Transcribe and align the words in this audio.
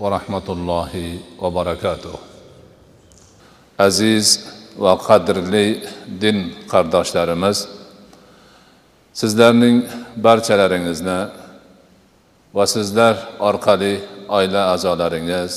ورحمة 0.00 0.46
الله 0.48 0.92
وبركاته 1.42 2.14
aziz 3.78 4.26
va 4.78 4.96
qadrli 5.08 5.84
din 6.22 6.38
qardoshlarimiz 6.72 7.58
sizlarning 9.20 9.78
barchalaringizni 10.26 11.20
va 12.56 12.64
sizlar 12.74 13.14
orqali 13.48 13.94
oila 14.36 14.62
a'zolaringiz 14.74 15.52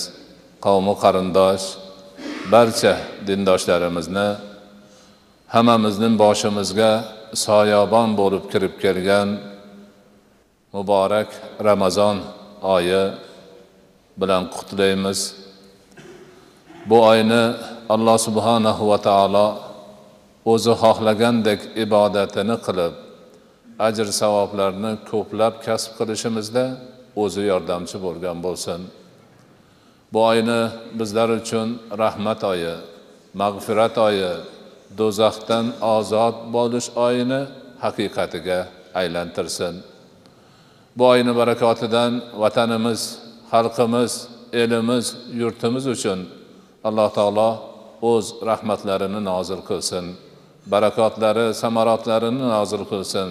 qavmi 0.65 0.93
qarindosh 1.03 1.65
barcha 2.53 2.93
dindoshlarimizni 3.27 4.29
hammamizning 5.53 6.15
boshimizga 6.23 6.91
soyabon 7.45 8.09
bo'lib 8.19 8.43
kirib 8.51 8.73
kelgan 8.83 9.29
muborak 10.73 11.29
ramazon 11.67 12.17
oyi 12.75 13.03
bilan 14.20 14.42
qutlaymiz. 14.54 15.20
Bu 16.88 16.96
oyni 17.10 17.44
alloh 17.94 18.18
subhanahu 18.26 18.88
va 18.90 18.98
taolo 19.08 19.46
o'zi 20.52 20.72
xohlagandek 20.82 21.60
ibodatini 21.84 22.56
qilib 22.66 22.94
ajr 23.86 24.06
savoblarni 24.20 24.92
ko'plab 25.10 25.54
kasb 25.66 25.90
qilishimizda 25.98 26.64
o'zi 27.22 27.42
yordamchi 27.50 27.96
bo'lgan 28.06 28.38
bo'lsin. 28.46 28.80
Bu 30.12 30.18
oyni 30.30 30.60
bizlar 30.98 31.28
uchun 31.40 31.68
rahmat 32.02 32.40
oyi 32.52 32.74
mag'firat 33.40 33.96
oyi 34.08 34.32
do'zaxdan 34.98 35.66
ozod 35.96 36.36
bo'lish 36.56 36.88
oyini 37.06 37.40
haqiqatiga 37.84 38.60
aylantirsin. 39.00 39.74
Bu 40.96 41.04
oyni 41.12 41.32
barakotidan 41.40 42.12
vatanimiz 42.42 43.23
xalqimiz 43.52 44.12
elimiz 44.62 45.06
yurtimiz 45.40 45.84
uchun 45.94 46.18
alloh 46.88 47.08
taolo 47.18 47.50
o'z 48.12 48.26
rahmatlarini 48.50 49.20
nozil 49.30 49.60
qilsin 49.68 50.04
barakotlari 50.72 51.46
samaratlarini 51.62 52.44
nozil 52.56 52.82
qilsin 52.92 53.28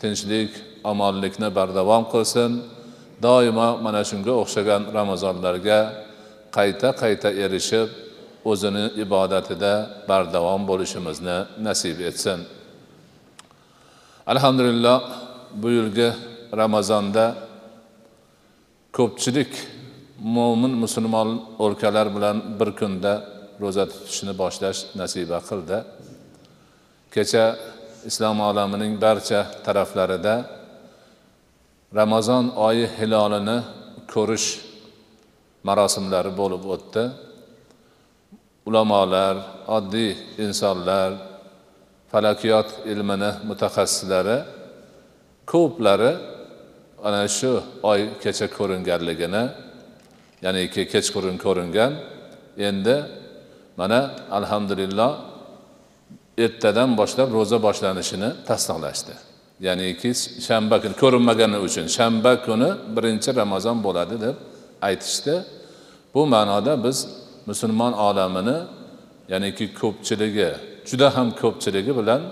tinchlik 0.00 0.50
omonlikni 0.84 1.48
bardavom 1.58 2.04
qilsin. 2.12 2.50
Doimo 3.24 3.68
mana 3.84 4.02
shunga 4.10 4.32
o'xshagan 4.42 4.82
ramazonlarga 4.98 5.80
qayta 6.56 6.88
qayta 7.02 7.28
erishib 7.44 7.88
o'zini 8.50 8.84
ibodatida 9.04 9.72
bardavom 10.10 10.62
bo'lishimizni 10.70 11.38
nasib 11.66 11.98
etsin. 12.10 12.38
Alhamdulillah 14.32 14.98
bu 15.62 15.68
yilgi 15.78 16.08
ramazonda 16.60 17.24
ko'pchilik 18.96 19.52
mo'min 20.34 20.72
musulmon 20.82 21.28
o'lkalar 21.64 22.06
bilan 22.16 22.36
bir 22.58 22.70
kunda 22.78 23.12
ro'za 23.62 23.84
tutishni 23.92 24.32
boshlash 24.42 24.80
nasiba 25.00 25.38
qildi. 25.48 25.78
Kecha 27.14 27.44
islom 28.08 28.38
olamining 28.50 28.92
barcha 29.04 29.40
taraflarida 29.66 30.34
ramazon 31.98 32.44
oyi 32.68 32.86
hilolini 32.98 33.58
ko'rish 34.12 34.48
marosimlari 35.66 36.32
bo'lib 36.40 36.62
o'tdi. 36.74 37.04
Ulamolar 38.68 39.36
oddiy 39.76 40.10
insonlar 40.44 41.10
falakiyot 42.12 42.68
ilmini 42.92 43.30
mutaxassislari 43.48 44.38
ko'plari 45.52 46.12
ana 47.06 47.28
shu 47.36 47.50
oy 47.90 48.00
kecha 48.22 48.46
ko'ringanligini 48.56 49.42
ya'niki 50.44 50.82
kechqurun 50.92 51.36
ko'ringan 51.44 51.92
endi 52.68 52.96
mana 53.80 53.98
alhamdulillah 54.38 55.10
ertadan 56.44 56.90
boshlab 57.00 57.28
ro'za 57.36 57.58
boshlanishini 57.66 58.30
tasdiqlashdi. 58.48 59.14
Ya'niki 59.66 60.10
shanba 60.48 60.76
kuni 60.82 60.94
ko'rinmagani 61.02 61.58
uchun 61.66 61.86
shanba 61.96 62.32
kuni 62.46 62.70
birinchi 62.96 63.30
ramazon 63.40 63.76
bo'ladi 63.86 64.16
deb 64.24 64.36
aytishdi. 64.88 65.34
Bu 66.14 66.22
ma'noda 66.34 66.72
biz 66.84 66.98
musulmon 67.48 67.92
olamini 68.08 68.58
ya'niki 69.32 69.64
ko'pchiligi 69.80 70.50
juda 70.88 71.08
ham 71.16 71.28
ko'pchiligi 71.42 71.92
bilan 72.00 72.22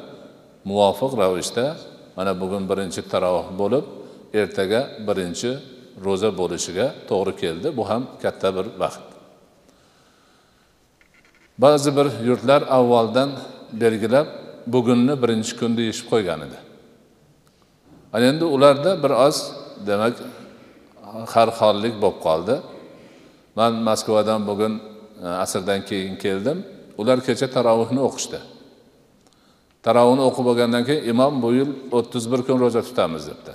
muvofiq 0.68 1.12
ravishda 1.20 1.66
mana 2.16 2.32
bugun 2.40 2.64
birinchi 2.70 3.00
taroveh 3.12 3.48
bo'lib 3.60 3.84
ertaga 4.40 4.80
birinchi 5.08 5.50
ro'za 6.04 6.30
bo'lishiga 6.40 6.86
to'g'ri 7.10 7.32
keldi. 7.42 7.68
Bu 7.76 7.88
ham 7.90 8.02
katta 8.22 8.48
bir 8.56 8.66
baxt 8.82 9.12
ba'zi 11.58 11.96
bir 11.96 12.06
yurtlar 12.28 12.62
avvaldan 12.78 13.30
belgilab 13.72 14.26
bugunni 14.66 15.22
birinchi 15.22 15.52
kun 15.60 15.76
deyishib 15.76 16.06
qo'ygan 16.12 16.40
edi. 16.46 16.58
Ana 18.12 18.24
endi 18.24 18.44
ularda 18.44 19.02
bir 19.02 19.10
oz 19.26 19.36
demak 19.86 20.14
har 21.34 21.48
xollik 21.60 21.94
bo'lib 22.02 22.18
qoldi. 22.26 22.54
Man 23.56 23.72
moskvadan 23.88 24.40
bugun 24.46 24.72
e, 25.24 25.26
asrdan 25.44 25.80
keyin 25.88 26.16
keldim. 26.24 26.58
Ular 27.00 27.18
kecha 27.26 27.46
tarovihni 27.56 28.00
o'qishdi. 28.08 28.38
Tarovihni 29.86 30.22
o'qib 30.28 30.44
bo'lgandan 30.48 30.84
keyin 30.88 31.04
imom 31.12 31.34
bu 31.42 31.48
yil 31.58 31.70
o'ttiz 31.98 32.24
bir 32.32 32.40
kun 32.46 32.56
ro'za 32.64 32.82
tutamiz 32.88 33.22
debdi. 33.30 33.52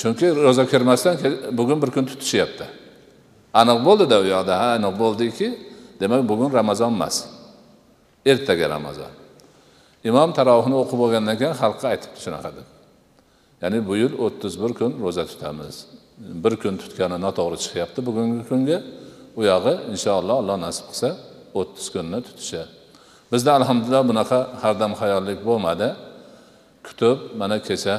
Chunki 0.00 0.26
ro'za 0.44 0.64
kirmasdan 0.72 1.14
bugun 1.58 1.78
bir 1.82 1.90
kun 1.94 2.04
tutishyapti. 2.10 2.66
Aniq 3.60 3.78
bo'ldida 3.86 4.16
u 4.22 4.26
yoqda 4.34 4.54
ha 4.62 4.68
aniq 4.78 4.94
bo'ldiki 5.02 5.48
demak 6.00 6.22
bugun 6.30 6.50
ramazon 6.58 6.92
emas. 6.96 7.16
Ertaga 8.30 8.66
ramazon. 8.74 9.12
Imom 10.10 10.30
tarovihni 10.38 10.76
o'qib 10.82 10.98
bo'lgandan 11.02 11.36
keyin 11.40 11.56
xalqqa 11.62 11.86
aytibdi 11.92 12.18
shunaqa 12.24 12.50
deb. 12.56 12.66
Ya'ni 13.62 13.78
bu 13.88 13.94
yil 14.02 14.12
o'ttiz 14.24 14.54
bir 14.62 14.72
kun 14.78 14.92
ro'za 15.04 15.24
tutamiz. 15.30 15.76
Bir 16.44 16.54
kun 16.62 16.74
tutgani 16.82 17.18
noto'g'ri 17.26 17.58
chiqyapti 17.64 18.00
bugungi 18.08 18.42
kunga. 18.50 18.78
U 19.38 19.40
yog'i 19.50 19.74
inshaalloh 19.92 20.36
alloh 20.42 20.56
nasib 20.66 20.84
qilsa 20.90 21.08
o'ttiz 21.60 21.86
kunni 21.94 22.18
tutishi 22.26 22.62
bizda 23.32 23.50
alhamdulillah 23.58 24.04
bunaqa 24.10 24.38
hardam 24.62 24.92
hayollik 25.00 25.38
bo'lmadi. 25.48 25.88
Kutib 26.86 27.18
mana 27.40 27.56
kecha 27.68 27.94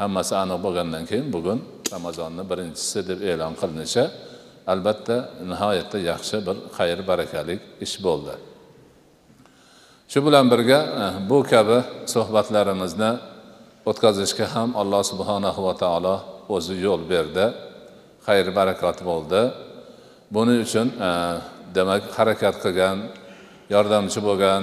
hammasi 0.00 0.34
aniq 0.42 0.58
bo'lgandan 0.64 1.04
keyin 1.10 1.28
bugun 1.36 1.58
ramazonni 1.94 2.42
birinchisi 2.50 2.98
deb 3.10 3.20
e'lon 3.30 3.54
qilinishi 3.60 4.04
albatta 4.72 5.16
nihoyatda 5.50 5.98
yaxshi 6.10 6.36
bir 6.46 6.56
xayr 6.76 6.98
barakalik 7.10 7.60
ish 7.84 7.96
bo'ldi. 8.06 8.34
Shu 10.10 10.18
bilan 10.26 10.46
birga 10.52 10.80
eh, 11.02 11.14
bu 11.30 11.38
kabi 11.52 11.78
suhbatlarimizni 12.14 13.10
o'tkazishga 13.90 14.46
ham 14.54 14.70
alloh 14.80 15.02
subhanahu 15.12 15.60
va 15.66 15.74
taolo 15.82 16.16
o'zi 16.54 16.74
yo'l 16.86 17.02
berdi. 17.12 17.46
Xayr 18.26 18.46
barakot 18.58 18.98
bo'ldi. 19.10 19.42
Buning 20.34 20.58
uchun 20.66 20.88
eh, 21.08 21.36
demak 21.76 22.02
harakat 22.16 22.56
qilgan 22.64 22.96
yordamchi 23.74 24.20
bo'lgan 24.28 24.62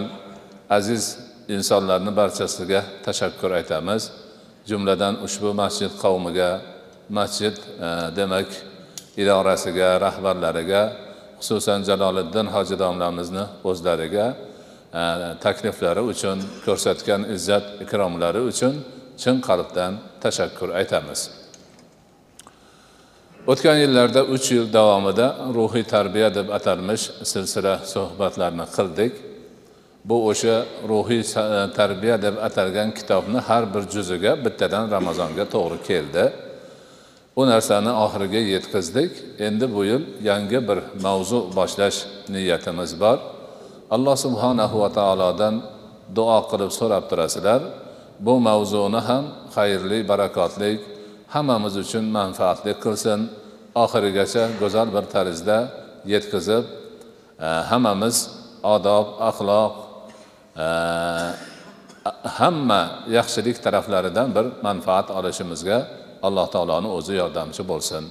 aziz 0.77 1.03
insonlarni 1.55 2.11
barchasiga 2.19 2.81
tashakkur 3.05 3.51
aytamiz. 3.59 4.03
Jumladan 4.69 5.15
ushbu 5.25 5.53
masjid 5.61 5.91
qavmiga 6.03 6.51
masjid 7.09 7.55
e, 7.57 7.89
demak 8.17 8.49
idorasiga 9.21 9.89
rahbarlariga 10.05 10.81
xususan 11.39 11.79
jaloliddin 11.89 12.47
hoji 12.55 12.75
domlamizni 12.83 13.43
o'zlariga 13.69 14.27
e, 15.01 15.03
takliflari 15.45 16.03
uchun 16.11 16.37
ko'rsatgan 16.65 17.21
izzat 17.35 17.65
ikromlari 17.83 18.41
uchun 18.51 18.73
chin 19.21 19.35
qalbdan 19.47 19.91
tashakkur 20.23 20.69
aytamiz. 20.79 21.21
O'tgan 23.51 23.77
yillarda 23.83 24.21
uch 24.35 24.51
yil 24.51 24.65
davomida 24.73 25.27
ruhiy 25.57 25.85
tarbiya 25.93 26.29
deb 26.37 26.47
atalmish 26.57 27.05
silsila 27.31 27.73
suhbatlarni 27.93 28.65
qildik. 28.75 29.13
Bu 30.09 30.27
o'sha 30.29 30.65
ruhiy 30.89 31.19
e, 31.19 31.73
tarbiya 31.77 32.21
deb 32.21 32.35
atalgan 32.47 32.89
kitobni 32.97 33.39
har 33.47 33.63
bir 33.73 33.83
juziga 33.93 34.33
bittadan 34.45 34.85
ramazonga 34.95 35.45
to'g'ri 35.53 35.79
keldi. 35.89 36.23
U 37.39 37.41
narsani 37.51 37.91
oxiriga 38.05 38.41
yetkazdik. 38.53 39.11
Endi 39.47 39.65
bu 39.75 39.81
yil 39.89 40.03
yangi 40.29 40.59
bir 40.67 40.79
mavzu 41.05 41.39
boshlash 41.57 41.97
niyatimiz 42.33 42.91
bor. 43.01 43.17
Alloh 43.95 44.15
subhanahu 44.25 44.75
va 44.83 44.89
taolodan 44.99 45.55
duo 46.17 46.39
qilib 46.51 46.71
so'rab 46.79 47.03
turasizlar 47.09 47.61
bu 48.25 48.33
mavzuni 48.47 49.01
ham 49.07 49.23
xayrli 49.55 49.99
barakotli 50.11 50.71
hammamiz 51.33 51.75
uchun 51.83 52.05
manfaatli 52.17 52.73
qilsin. 52.83 53.19
Oxirigacha 53.83 54.43
go'zal 54.61 54.87
bir 54.95 55.05
tarzda 55.13 55.57
yetkazib 56.13 56.63
e, 57.45 57.47
hammamiz 57.69 58.17
odob 58.75 59.07
axloq 59.29 59.86
hamma 62.37 62.81
yaxshilik 63.17 63.57
taraflaridan 63.65 64.29
bir 64.35 64.45
manfaat 64.67 65.07
olishimizga 65.17 65.77
alloh 66.27 66.47
taoloni 66.53 66.89
o'zi 66.97 67.13
yordamchi 67.21 67.63
bo'lsin. 67.71 68.03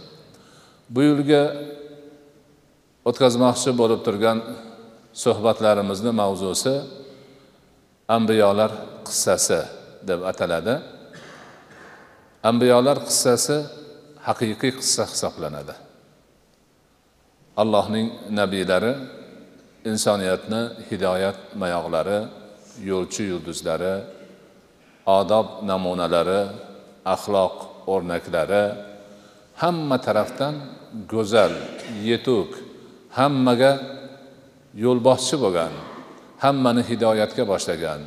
Bu 0.94 1.00
yilgi 1.08 1.42
o'tkazmoqchi 3.08 3.70
bo'lib 3.80 4.00
turgan 4.06 4.38
suhbatlarimizni 5.24 6.12
mavzusi 6.22 6.74
ambiyolar 8.16 8.70
qissasi 9.06 9.60
deb 10.08 10.20
ataladi. 10.30 10.74
Ambiyolar 12.50 12.98
qissasi 13.08 13.56
haqiqiy 14.28 14.72
qissa 14.80 15.02
hisoblanadi. 15.12 15.74
Allohning 17.62 18.08
nabiylari 18.40 18.92
insoniyatni 19.90 20.60
hidoyat 20.88 21.38
mayoqlari 21.60 22.18
yo'lchi 22.90 23.22
yulduzlari 23.32 23.94
odob 25.18 25.46
namunalari 25.70 26.40
axloq 27.14 27.56
o'rnaklari 27.92 28.64
hamma 29.62 29.96
tarafdan 30.06 30.54
go'zal 31.12 31.52
yetuk 32.08 32.50
hammaga 33.18 33.72
yo'lboshchi 34.84 35.36
bo'lgan 35.44 35.72
hammani 36.44 36.82
hidoyatga 36.90 37.44
boshlagan 37.52 38.00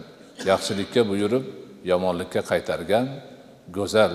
yaxshilikka 0.50 1.02
buyurib 1.10 1.46
yomonlikka 1.92 2.42
qaytargan 2.52 3.06
go'zal 3.78 4.14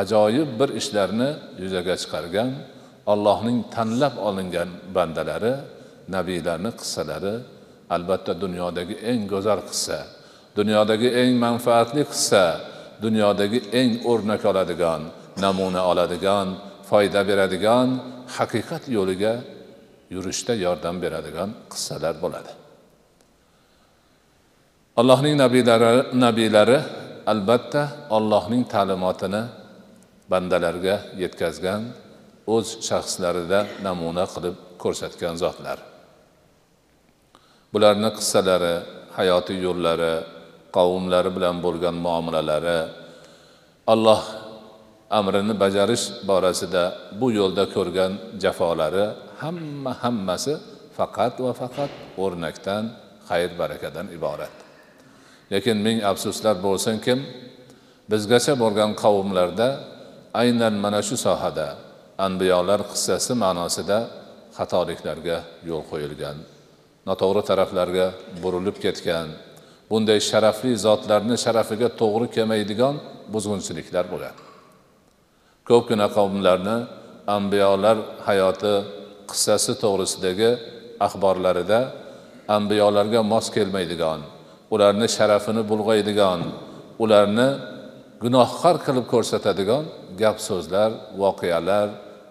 ajoyib 0.00 0.48
bir 0.60 0.70
ishlarni 0.80 1.30
yuzaga 1.62 1.94
chiqargan 2.02 2.50
allohning 3.12 3.58
tanlab 3.74 4.14
olingan 4.28 4.70
bandalari 4.96 5.54
nabiylarni 6.14 6.70
qissalari 6.80 7.34
albatta 7.96 8.32
dunyodagi 8.44 8.94
eng 9.10 9.22
go'zal 9.32 9.60
qissa 9.70 9.98
dunyodagi 10.58 11.08
eng 11.22 11.32
manfaatli 11.46 12.02
qissa 12.12 12.44
dunyodagi 13.04 13.58
eng 13.80 13.90
o'rnak 14.10 14.42
oladigan 14.50 15.02
namuna 15.44 15.80
oladigan 15.90 16.48
foyda 16.90 17.20
beradigan 17.28 17.88
haqiqat 18.36 18.84
yo'liga 18.96 19.34
yurishda 20.14 20.52
yordam 20.64 20.96
beradigan 21.04 21.50
qissalar 21.72 22.14
bo'ladi. 22.24 22.52
Allohning 25.00 25.36
nabiylari 25.44 25.92
nabiylari 26.26 26.78
albatta 27.32 27.82
ollohning 28.16 28.62
ta'limotini 28.74 29.42
bandalarga 30.32 30.96
yetkazgan 31.22 31.82
o'z 32.54 32.68
shaxslarida 32.88 33.60
namuna 33.86 34.24
qilib 34.34 34.56
ko'rsatgan 34.82 35.34
zotlar. 35.42 35.78
Bularni 37.72 38.10
qissalari 38.18 38.74
hayotiy 39.18 39.58
yo'llari 39.66 40.14
qavmlari 40.76 41.30
bilan 41.36 41.56
bo'lgan 41.64 41.96
muomalalari 42.06 42.80
alloh 43.92 44.22
amrini 45.18 45.54
bajarish 45.62 46.04
borasida 46.28 46.84
bu 47.20 47.26
yo'lda 47.38 47.64
ko'rgan 47.74 48.12
jafolari 48.42 49.06
hamma 49.42 49.92
hammasi 50.02 50.54
faqat 50.98 51.34
va 51.44 51.52
faqat 51.62 51.90
o'rnakdan 52.24 52.84
xayr 53.28 53.50
barakadan 53.60 54.06
iborat. 54.16 54.54
Lekin 55.52 55.76
ming 55.86 55.98
afsuslar 56.10 56.56
bo'lsin 56.66 56.96
kim 57.06 57.18
bizgacha 58.10 58.54
bo'lgan 58.62 58.90
qavmlarda 59.02 59.68
aynan 60.42 60.74
mana 60.84 61.00
shu 61.08 61.16
sohada 61.26 61.68
anbiyolar 62.26 62.80
qissasi 62.90 63.32
ma'nosida 63.44 63.98
xatoliklarga 64.58 65.38
yo'l 65.68 65.82
qo'yilgan 65.90 66.36
noto'g'ri 67.08 67.42
taraflarga 67.50 68.06
burilib 68.42 68.76
ketgan. 68.84 69.28
Bunday 69.90 70.20
sharafli 70.30 70.72
zotlarni 70.86 71.36
sharafiga 71.44 71.88
to'g'ri 72.00 72.26
kelmaydigan 72.36 72.94
buzg'unchiliklar 73.32 74.04
bo'lgan. 74.12 74.36
Ko'pgina 75.68 76.06
qavmlarni 76.16 76.76
ambiyolar 77.36 77.96
hayoti 78.28 78.74
qissasi 79.30 79.72
to'g'risidagi 79.82 80.50
axborlarida 81.06 81.80
ambiyolarga 82.56 83.20
mos 83.32 83.46
kelmaydigan 83.56 84.20
ularni 84.74 85.06
sharafini 85.16 85.62
bulg'aydigan 85.70 86.40
ularni 87.04 87.48
gunohkor 88.22 88.76
qilib 88.86 89.06
ko'rsatadigan 89.12 89.84
gap 90.20 90.38
so'zlar 90.48 90.90
voqealar 91.22 91.86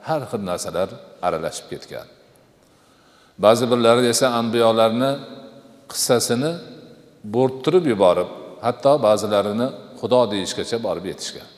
har 0.07 0.21
xil 0.31 0.41
narsalar 0.50 0.89
aralashib 1.27 1.65
ketgan. 1.71 2.07
Ba'zi 3.44 3.66
birlari 3.72 4.07
esa 4.13 4.28
ambiyolarni 4.42 5.12
qissasini 5.92 6.51
bo'rttirib 7.36 7.86
yuborib 7.94 8.30
hatto 8.66 8.94
ba'zilarini 9.07 9.68
xudo 10.00 10.22
deyishgacha 10.31 10.78
borib 10.88 11.06
yetishgan. 11.12 11.50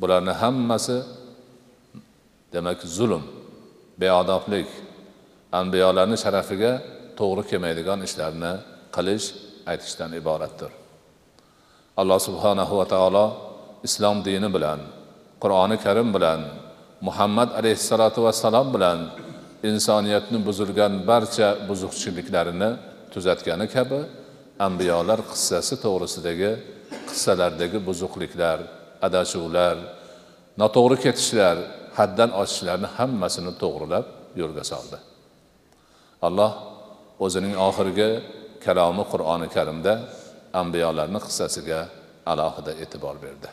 Bularni 0.00 0.32
hammasi 0.42 0.96
demak 2.54 2.80
zulm 2.96 3.22
beodoblik 4.02 4.68
ambiyolarni 5.60 6.16
sharafiga 6.24 6.72
to'g'ri 7.18 7.42
kelmaydigan 7.50 7.98
ishlarni 8.06 8.52
qilish 8.96 9.26
aytishdan 9.70 10.10
iboratdir. 10.20 10.70
Alloh 12.00 12.20
subhanahu 12.28 12.74
va 12.80 12.86
taolo 12.94 13.26
islom 13.86 14.16
dini 14.28 14.48
bilan 14.56 14.80
qur'oni 15.42 15.76
karim 15.84 16.08
bilan 16.16 16.40
muhammad 17.06 17.48
alayhissalotu 17.58 18.18
vassalom 18.26 18.66
bilan 18.74 18.98
insoniyatni 19.70 20.38
buzilgan 20.48 20.92
barcha 21.10 21.48
buzuqchiliklarini 21.68 22.70
tuzatgani 23.12 23.66
kabi 23.76 24.00
ambiyolar 24.66 25.20
qissasi 25.30 25.74
to'g'risidagi 25.84 26.50
qissalardagi 27.08 27.78
buzuqliklar 27.88 28.58
adashuvlar 29.06 29.76
noto'g'ri 30.60 30.96
ketishlar 31.04 31.56
haddan 31.98 32.30
oshishlarni 32.42 32.88
hammasini 32.96 33.52
to'g'rilab 33.62 34.06
yo'lga 34.40 34.64
soldi. 34.72 34.98
Alloh 36.26 36.52
o'zining 37.24 37.54
oxirgi 37.68 38.10
kalomi 38.64 39.04
qur'oni 39.12 39.48
karimda 39.56 39.92
ambiyolarni 40.62 41.20
qissasiga 41.26 41.80
alohida 42.32 42.72
e'tibor 42.82 43.16
berdi. 43.24 43.48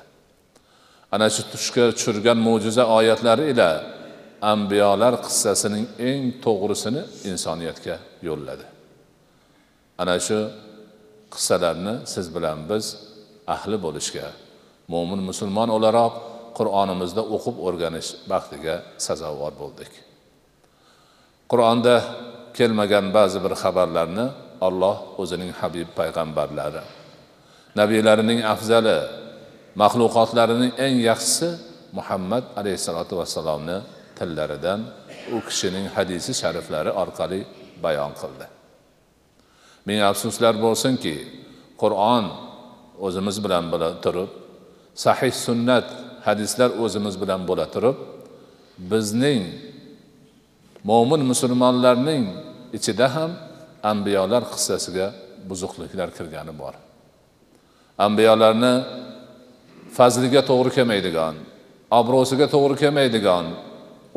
Ana 1.15 1.27
shu 1.35 1.41
tushga 1.53 1.85
tushirgan 1.97 2.39
mo'jiza 2.47 2.83
oyatlari 2.97 3.43
ila 3.53 3.69
ambiyolar 4.53 5.13
qissasining 5.25 5.85
eng 6.09 6.23
to'g'risini 6.45 7.01
insoniyatga 7.31 7.95
yo'lladi. 8.27 8.65
Ana 10.01 10.15
shu 10.27 10.39
qissalarni 11.33 11.93
siz 12.13 12.25
bilan 12.35 12.59
biz 12.69 12.85
ahli 13.55 13.77
bo'lishga 13.85 14.27
mo'min 14.93 15.21
musulmon 15.29 15.69
o'laroq 15.77 16.13
qur'onimizda 16.57 17.21
o'qib 17.35 17.55
o'rganish 17.67 18.09
baxtiga 18.31 18.75
sazovor 19.05 19.53
bo'ldik. 19.61 19.91
Qur'onda 21.51 21.95
kelmagan 22.57 23.05
ba'zi 23.17 23.37
bir 23.45 23.53
xabarlarni 23.63 24.25
olloh 24.67 24.95
o'zining 25.21 25.51
habib 25.59 25.89
payg'ambarlari 25.99 26.83
nabiylarining 27.79 28.39
afzali 28.53 28.97
maxluqotlarining 29.81 30.71
eng 30.85 30.95
yaxshisi 31.09 31.49
muhammad 31.97 32.43
alayhissalotu 32.59 33.13
vassalomni 33.21 33.77
tillaridan 34.19 34.79
u 35.35 35.37
kishining 35.47 35.85
hadisi 35.95 36.31
shariflari 36.41 36.91
orqali 37.03 37.39
bayon 37.83 38.13
qildi. 38.21 38.45
Ming 39.87 39.99
afsuslar 40.11 40.53
bo'lsinki 40.65 41.15
qur'on 41.81 42.25
o'zimiz 43.05 43.37
bilan 43.45 43.65
bo'la 43.73 43.89
turib 44.03 44.31
sahih 45.05 45.33
sunnat 45.45 45.87
hadislar 46.27 46.69
o'zimiz 46.83 47.15
bilan 47.21 47.41
bo'la 47.49 47.65
turib 47.75 47.97
bizning 48.91 49.43
mo'min 50.89 51.21
musulmonlarning 51.31 52.23
ichida 52.77 53.07
ham 53.15 53.31
ambiyolar 53.91 54.43
qissasiga 54.53 55.07
buzuqliklar 55.49 56.09
kirgani 56.17 56.53
bor. 56.61 56.73
Ambiyolarni 58.07 58.73
fazliga 59.97 60.41
to'g'ri 60.49 60.71
kelmaydigan 60.77 61.35
obro'siga 61.99 62.47
to'g'ri 62.55 62.75
kelmaydigan 62.83 63.45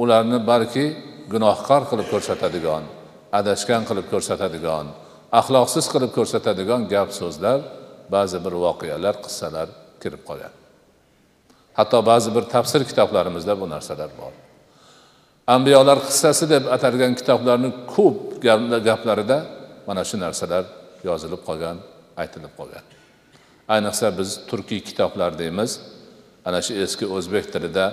ularni 0.03 0.39
balki 0.51 0.85
gunohkor 1.33 1.83
qilib 1.91 2.09
ko'rsatadigan 2.13 2.85
adashgan 3.39 3.83
qilib 3.89 4.07
ko'rsatadigan 4.13 4.87
axloqsiz 5.41 5.87
qilib 5.93 6.13
ko'rsatadigan 6.19 6.81
gap 6.93 7.11
so'zlar 7.21 7.59
ba'zi 8.15 8.39
bir 8.45 8.55
voqealar 8.65 9.15
qissalar 9.25 9.69
kirib 10.03 10.23
qolgan. 10.29 10.53
Hatto 11.79 11.99
ba'zi 12.11 12.31
bir 12.37 12.45
tafsir 12.55 12.81
kitoblarimizda 12.91 13.55
bu 13.61 13.67
narsalar 13.75 14.11
bor. 14.21 14.33
Ambiyolar 15.57 15.99
qissasi 16.09 16.45
deb 16.55 16.65
atalgan 16.77 17.13
kitoblarni 17.21 17.71
ko'p 17.95 18.19
gaplarida 18.89 19.39
mana 19.89 20.03
shu 20.09 20.17
narsalar 20.25 20.65
yozilib 21.09 21.43
qolgan 21.49 21.77
aytilib 22.23 22.53
qolgan. 22.59 22.85
Ayniqsa 23.75 24.07
biz 24.19 24.31
turkiy 24.51 24.81
kitoblar 24.89 25.31
deymiz. 25.43 25.71
Ana 26.49 26.61
shu 26.67 26.73
eski 26.85 27.07
o'zbek 27.17 27.47
tilida 27.53 27.85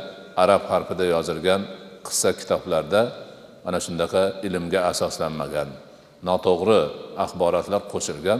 arab 0.43 0.63
harfida 0.71 1.05
yozilgan 1.15 1.61
qissa 2.07 2.29
kitoblarda 2.39 3.01
mana 3.65 3.79
shunaqa 3.85 4.23
ilmga 4.47 4.79
asoslanmagan 4.91 5.69
noto'g'ri 6.27 6.81
axborotlar 7.23 7.81
qo'shilgan 7.93 8.39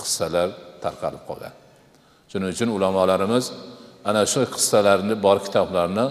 qissalar 0.00 0.48
tarqalib 0.84 1.22
qolgan. 1.28 1.54
Shuning 2.30 2.50
uchun 2.54 2.68
ulamolarimiz 2.76 3.44
ana 4.08 4.22
shu 4.32 4.40
qissalarni 4.56 5.14
bor 5.26 5.38
kitoblarni 5.46 6.06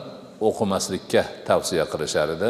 o'qimaslikka 0.48 1.24
tavsiya 1.50 1.86
qilishar 1.92 2.28
edi. 2.36 2.50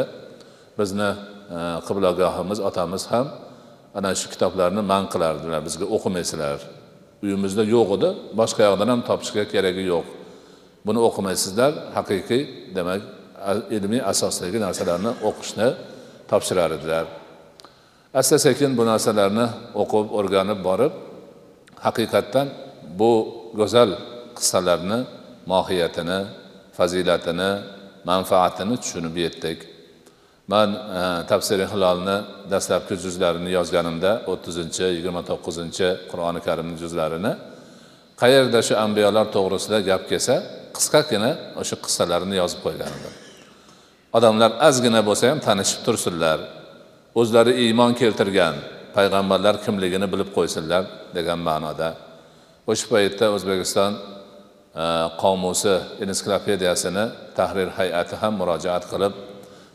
Bizni 0.78 1.10
e, 1.56 1.58
qiblagohimiz 1.86 2.58
otamiz 2.68 3.02
ham 3.12 3.26
ana 3.98 4.10
shu 4.20 4.26
kitoblarni 4.34 4.82
man 4.92 5.04
qilardilar 5.12 5.60
bizga 5.68 5.86
o'qimaysizlar. 5.96 6.58
Uyimizda 7.24 7.62
yo'q 7.74 7.88
edi 7.96 8.08
boshqa 8.40 8.62
yoqdan 8.68 8.88
ham 8.92 9.00
topishga 9.08 9.44
keragi 9.52 9.84
yo'q. 9.92 10.06
Buni 10.86 11.00
o'qimaysizlar 11.08 11.72
haqiqiy 11.96 12.42
demak 12.76 13.02
ilmiy 13.76 14.02
asosdagi 14.12 14.58
narsalarni 14.66 15.12
o'qishni 15.28 15.68
topshirar 16.30 16.70
edilar. 16.78 17.06
Asta 18.14 18.38
sekin 18.46 18.70
bu 18.78 18.82
narsalarni 18.92 19.46
o'qib 19.82 20.06
o'rganib 20.18 20.60
borib 20.68 20.92
haqiqatdan 21.86 22.46
bu 23.00 23.12
go'zal 23.60 23.90
qissalarni 24.38 24.98
mohiyatini 25.52 26.20
fazilatini 26.78 27.50
manfaatini 28.10 28.76
tushunib 28.82 29.16
yetdik. 29.24 29.58
Man 30.52 30.68
e, 30.74 31.02
tafsiri 31.30 31.66
hilolni 31.72 32.16
dastlabki 32.52 32.94
juzlarini 33.04 33.50
yozganimda 33.58 34.12
o'ttizinchi 34.32 34.86
yigirma 34.96 35.22
to'qqizinchi 35.30 35.88
qur'oni 36.10 36.40
karimni 36.46 36.76
juzlarini 36.82 37.32
qayerda 38.22 38.60
shu 38.68 38.74
ambiyolar 38.86 39.26
to'g'risida 39.36 39.78
gap 39.90 40.02
kelsa 40.10 40.34
qisqagina 40.76 41.30
o'sha 41.60 41.76
qissalarni 41.84 42.34
yozib 42.42 42.60
qo'ygan 42.66 42.90
edim. 42.98 43.14
Odamlar 44.16 44.50
ozgina 44.68 45.00
bo'lsa 45.08 45.30
ham 45.30 45.40
tanishib 45.46 45.80
tursinlar. 45.86 46.38
O'zlari 47.20 47.52
iymon 47.64 47.92
keltirgan 48.00 48.54
payg'ambarlar 48.96 49.54
kimligini 49.64 50.06
bilib 50.12 50.30
qo'ysinlar 50.36 50.82
degan 51.16 51.38
ma'noda. 51.48 51.90
O'sha 52.70 52.86
paytda 52.92 53.26
o'zbekiston 53.36 53.92
e, 54.82 54.84
qomusi 55.22 55.74
ensiklopediyasini 56.04 57.04
tahrir 57.38 57.68
hay'ati 57.78 58.14
ham 58.22 58.34
murojaat 58.40 58.84
qilib 58.92 59.14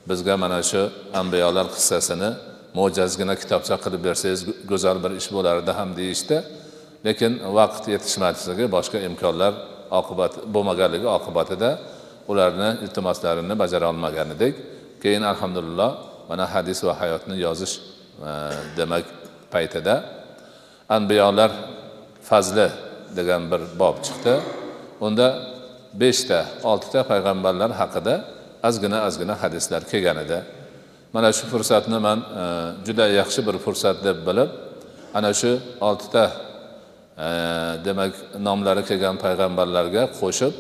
bizga 0.10 0.36
mana 0.44 0.60
shu 0.72 0.82
ambiyolar 1.22 1.68
qissasini 1.75 2.30
mo'jazgina 2.77 3.36
kitobcha 3.42 3.75
qilib 3.84 4.01
bersangiz 4.08 4.42
go'zal 4.72 4.98
bir 5.04 5.12
ish 5.20 5.30
bo'lardi 5.36 5.72
ham 5.80 5.89
deyishdi. 6.00 6.38
Lekin 7.08 7.34
vaqt 7.58 7.84
yetishmasligi 7.94 8.65
boshqa 8.75 8.98
imkonlar 9.10 9.54
oqibat 10.00 10.34
bo'lmaganligi 10.54 11.08
oqibatida 11.18 11.70
ularni 12.27 12.70
iltimoslarini 12.84 13.60
bajara 13.60 13.89
olmagan 13.89 14.29
edik. 14.36 14.55
Keyin 15.03 15.22
alhamdulillah 15.22 15.89
mana 16.29 16.46
hadis 16.53 16.84
va 16.84 16.94
hayotni 17.01 17.36
yozish 17.46 17.75
e, 17.79 18.29
demak 18.77 19.05
paytida 19.51 19.96
anbiyolar 20.89 21.51
fazli 22.29 22.67
degan 23.15 23.51
bir 23.51 23.62
bob 23.79 23.96
chiqdi. 24.05 24.34
Unda 25.01 25.27
beshta 25.94 26.46
oltita 26.63 27.00
payg'ambarlar 27.12 27.72
haqida 27.82 28.15
ozgina 28.67 29.00
ozgina 29.08 29.36
hadislar 29.44 29.82
kelgan 29.91 30.17
edi. 30.25 30.39
Mana 31.13 31.29
shu 31.38 31.46
fursatni 31.53 32.00
man 32.08 32.20
e, 32.20 32.46
juda 32.86 33.05
yaxshi 33.20 33.41
bir 33.48 33.58
fursat 33.65 33.98
deb 34.08 34.17
bilib 34.27 34.50
ana 35.13 35.32
shu 35.34 35.51
oltita 35.82 36.24
e, 37.25 37.27
demak 37.86 38.13
nomlari 38.48 38.84
kelgan 38.89 39.15
payg'ambarlarga 39.25 40.03
qo'shib 40.22 40.53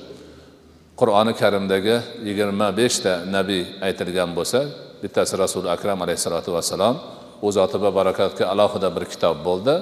qur'oni 0.99 1.33
karimdagi 1.41 1.95
yigirma 2.27 2.67
beshta 2.79 3.13
nabiy 3.35 3.63
aytilgan 3.87 4.31
bo'lsa 4.37 4.59
bittasi 5.03 5.33
rasuli 5.43 5.67
akram 5.75 5.99
alayhissalotu 6.05 6.49
vassalom 6.57 6.95
u 7.45 7.47
zoti 7.57 7.77
va 7.83 7.91
barakatga 7.99 8.43
alohida 8.53 8.89
bir 8.95 9.05
kitob 9.13 9.37
bo'ldi. 9.47 9.75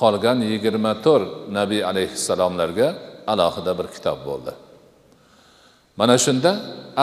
Qolgan 0.00 0.38
yigirma 0.52 0.92
to'rt 1.06 1.28
nabiy 1.58 1.82
alayhissalomlarga 1.90 2.88
alohida 3.32 3.72
bir 3.78 3.86
kitob 3.94 4.18
bo'ldi. 4.28 4.52
Mana 6.00 6.16
shunda 6.24 6.52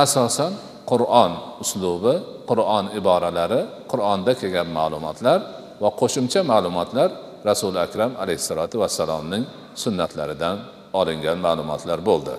asosan 0.03 0.51
qur'on 0.91 1.31
uslubi 1.63 2.15
qur'on 2.49 2.85
iboralari 2.99 3.61
qur'onda 3.91 4.31
kelgan 4.41 4.69
ma'lumotlar 4.77 5.39
va 5.83 5.89
qo'shimcha 6.01 6.41
ma'lumotlar 6.51 7.09
rasuli 7.49 7.79
akram 7.85 8.11
alayhissalotu 8.23 8.75
vassalomning 8.83 9.43
sunnatlaridan 9.83 10.57
olingan 10.99 11.37
ma'lumotlar 11.45 11.99
bo'ldi. 12.09 12.35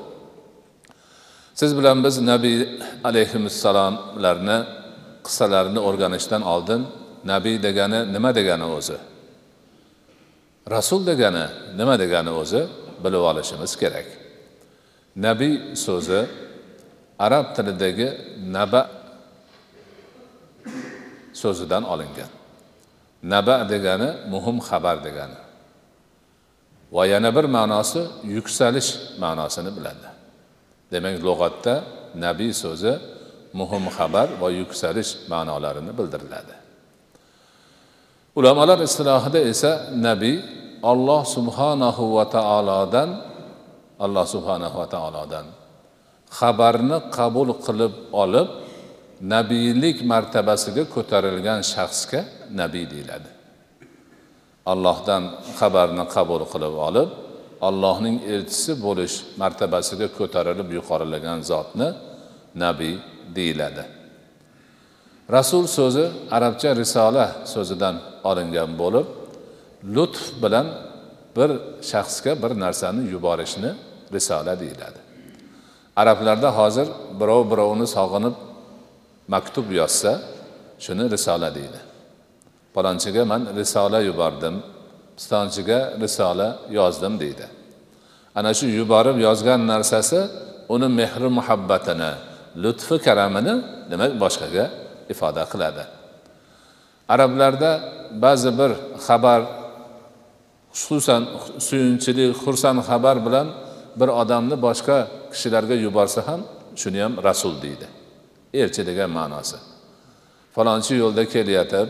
Siz 1.58 1.78
bilan 1.78 2.04
biz 2.04 2.16
nabiy 2.30 2.58
alayhissalomlarni 3.08 4.58
qissalarini 5.26 5.80
o'rganishdan 5.88 6.42
oldin 6.52 6.82
nabiy 7.32 7.56
degani 7.66 8.00
nima 8.14 8.30
degani 8.38 8.66
o'zi? 8.78 8.98
Rasul 10.74 11.00
degani 11.10 11.44
nima 11.78 11.94
degani 12.02 12.30
o'zi 12.40 12.60
bilib 13.04 13.22
olishimiz 13.30 13.72
kerak. 13.82 14.08
Nabiy 15.26 15.54
so'zi 15.86 16.20
arab 17.26 17.46
tilidagi 17.56 18.08
naba 18.56 18.82
so'zidan 21.42 21.82
olingan. 21.92 22.30
Naba 23.32 23.56
degani 23.72 24.10
muhim 24.32 24.58
xabar 24.68 24.96
degani. 25.06 25.38
Va 26.94 27.02
yana 27.12 27.30
bir 27.36 27.46
ma'nosi 27.56 28.00
yuksalish 28.36 28.90
ma'nosini 29.22 29.70
biladi. 29.76 30.17
Demak 30.92 31.16
lug'atda 31.28 31.74
nabiy 32.24 32.52
so'zi 32.64 32.94
muhim 33.60 33.84
xabar 33.96 34.28
va 34.40 34.48
yuksalish 34.60 35.10
ma'nolarini 35.32 35.92
bildiriladi. 35.98 36.54
Ulamolar 38.38 38.78
istilohida 38.88 39.40
esa 39.52 39.70
nabiy 40.08 40.36
olloh 40.90 41.22
subhanahu 41.36 42.02
va 42.16 42.24
taolodan 42.36 43.10
alloh 44.04 44.26
subhanahu 44.34 44.76
va 44.80 44.86
taolodan 44.94 45.46
xabarni 46.38 46.98
qabul 47.16 47.48
qilib 47.66 47.92
olib 48.22 48.48
nabiylik 49.34 49.98
martabasiga 50.12 50.84
ko'tarilgan 50.94 51.60
shaxsga 51.72 52.20
nabiy 52.60 52.84
deyiladi. 52.92 53.30
Allohdan 54.72 55.22
xabarni 55.58 56.04
qabul 56.14 56.42
qilib 56.52 56.74
olib 56.88 57.08
allohning 57.68 58.16
elchisi 58.34 58.72
bo'lish 58.86 59.14
martabasiga 59.40 60.08
ko'tarilib 60.18 60.68
yuqorilagan 60.78 61.38
zotni 61.50 61.88
nabiy 62.64 62.94
deyiladi. 63.36 63.84
Rasul 65.36 65.64
so'zi 65.78 66.04
arabcha 66.36 66.70
risola 66.82 67.26
so'zidan 67.54 67.96
olingan 68.30 68.70
bo'lib 68.82 69.06
lutf 69.94 70.22
bilan 70.42 70.66
bir 71.36 71.50
shaxsga 71.90 72.32
bir 72.42 72.52
narsani 72.64 73.02
yuborishni 73.14 73.70
risola 74.16 74.60
deyiladi. 74.62 75.00
Arablarda 75.96 76.50
hozir 76.58 76.88
birov 77.20 77.42
birovni 77.50 77.86
sog'inib 77.96 78.36
maktub 79.34 79.66
yozsa 79.80 80.12
shuni 80.84 81.04
risola 81.14 81.48
deydi. 81.58 81.80
Palonchiga 82.74 83.24
man 83.24 83.42
risola 83.60 84.00
yubordim 84.08 84.54
pistonchiga 85.18 85.78
risola 86.02 86.48
yozdim 86.78 87.14
deydi. 87.22 87.46
Ana 88.38 88.50
shu 88.58 88.66
yuborib 88.78 89.16
yozgan 89.26 89.60
narsasi 89.72 90.20
uni 90.74 90.88
mehri 90.98 91.28
muhabbatini 91.38 92.12
lutfi 92.62 92.96
karamini 93.06 93.54
demak 93.90 94.12
boshqaga 94.22 94.64
ifoda 95.12 95.42
qiladi. 95.52 95.84
Arablarda 97.14 97.70
ba'zi 98.24 98.50
bir 98.58 98.70
xabar 99.06 99.40
xususan 100.78 101.22
suyunchilik 101.66 102.30
xursand 102.42 102.80
xabar 102.88 103.16
bilan 103.26 103.46
bir 104.00 104.08
odamni 104.22 104.56
boshqa 104.66 104.98
kishilarga 105.32 105.76
yuborsa 105.84 106.20
ham 106.28 106.40
shuni 106.80 107.00
ham 107.04 107.12
rasul 107.28 107.54
deydi. 107.64 107.86
Elchi 108.60 108.82
degan 108.90 109.10
ma'nosi. 109.18 109.58
Falonchi 110.54 110.94
yo'lda 111.02 111.22
kelayotib 111.34 111.88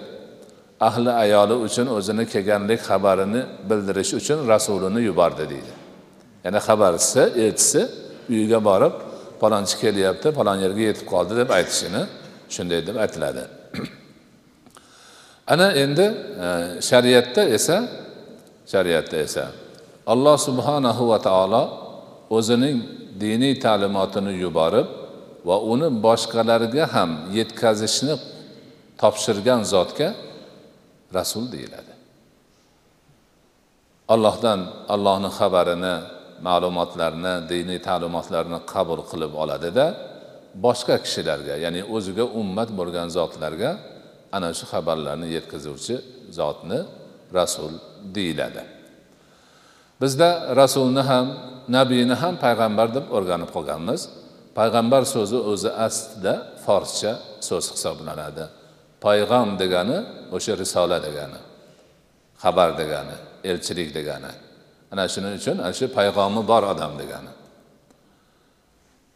ahli 0.80 1.10
ayoli 1.10 1.54
uchun 1.66 1.86
o'zini 1.96 2.24
kelganlik 2.32 2.80
xabarini 2.90 3.42
bildirish 3.68 4.12
uchun 4.20 4.38
rasulini 4.52 5.00
yubordi 5.08 5.44
deydi. 5.52 5.72
Ya'ni 6.44 6.60
xabarchisi 6.68 7.22
elchisi 7.44 7.82
uyiga 8.30 8.60
borib 8.68 8.94
palonchi 9.40 9.74
kelyapti 9.82 10.28
palon 10.38 10.58
yerga 10.64 10.82
yetib 10.90 11.06
qoldi 11.12 11.34
deb 11.40 11.50
aytishini 11.58 12.02
shunday 12.54 12.80
deb 12.88 12.96
aytiladi. 13.04 13.44
Ana 15.52 15.66
endi 15.82 16.06
e, 16.46 16.48
shariatda 16.88 17.42
esa 17.56 17.76
shariatda 18.72 19.16
esa 19.26 19.44
alloh 20.12 20.36
subhanahu 20.48 21.02
va 21.10 21.18
taolo 21.28 21.62
o'zining 22.36 22.76
diniy 23.22 23.54
ta'limotini 23.64 24.32
yuborib 24.44 24.88
va 25.48 25.56
uni 25.72 25.88
boshqalarga 26.06 26.84
ham 26.94 27.10
yetkazishni 27.38 28.14
topshirgan 29.00 29.60
zotga 29.74 30.08
rasul 31.14 31.44
deyiladi. 31.54 31.92
Allohdan 34.14 34.60
allohni 34.94 35.30
xabarini 35.38 35.94
ma'lumotlarni 36.46 37.34
diniy 37.52 37.80
ta'limotlarni 37.88 38.58
qabul 38.72 39.00
qilib 39.10 39.32
oladida 39.42 39.86
boshqa 40.66 40.96
kishilarga 41.04 41.54
ya'ni 41.64 41.80
o'ziga 41.96 42.24
ummat 42.40 42.70
bo'lgan 42.78 43.08
zotlarga 43.18 43.70
ana 44.36 44.48
shu 44.58 44.64
xabarlarni 44.72 45.28
yetkazuvchi 45.36 45.96
zotni 46.38 46.80
rasul 47.38 47.72
deyiladi. 48.16 48.62
Bizda 50.00 50.30
rasulni 50.60 51.02
ham 51.10 51.26
nabiyni 51.76 52.14
ham 52.22 52.34
payg'ambar 52.44 52.88
deb 52.96 53.06
o'rganib 53.16 53.50
qolganmiz. 53.56 54.00
Payg'ambar 54.58 55.02
so'zi 55.14 55.38
o'zi 55.52 55.70
aslida 55.86 56.34
forscha 56.64 57.12
so'z 57.48 57.66
hisoblanadi. 57.74 58.44
Payg'am 59.04 59.48
degani 59.62 59.98
o'sha 60.36 60.52
risola 60.62 60.98
degani 61.06 61.40
xabar 62.42 62.70
degani 62.80 63.16
elchilik 63.50 63.94
degani. 63.98 64.32
Ana 64.92 65.04
shuning 65.12 65.34
uchun 65.40 65.56
ana 65.64 65.72
shu 65.78 65.86
payg'omi 65.98 66.42
bor 66.50 66.62
odam 66.72 66.92
degani. 67.02 67.32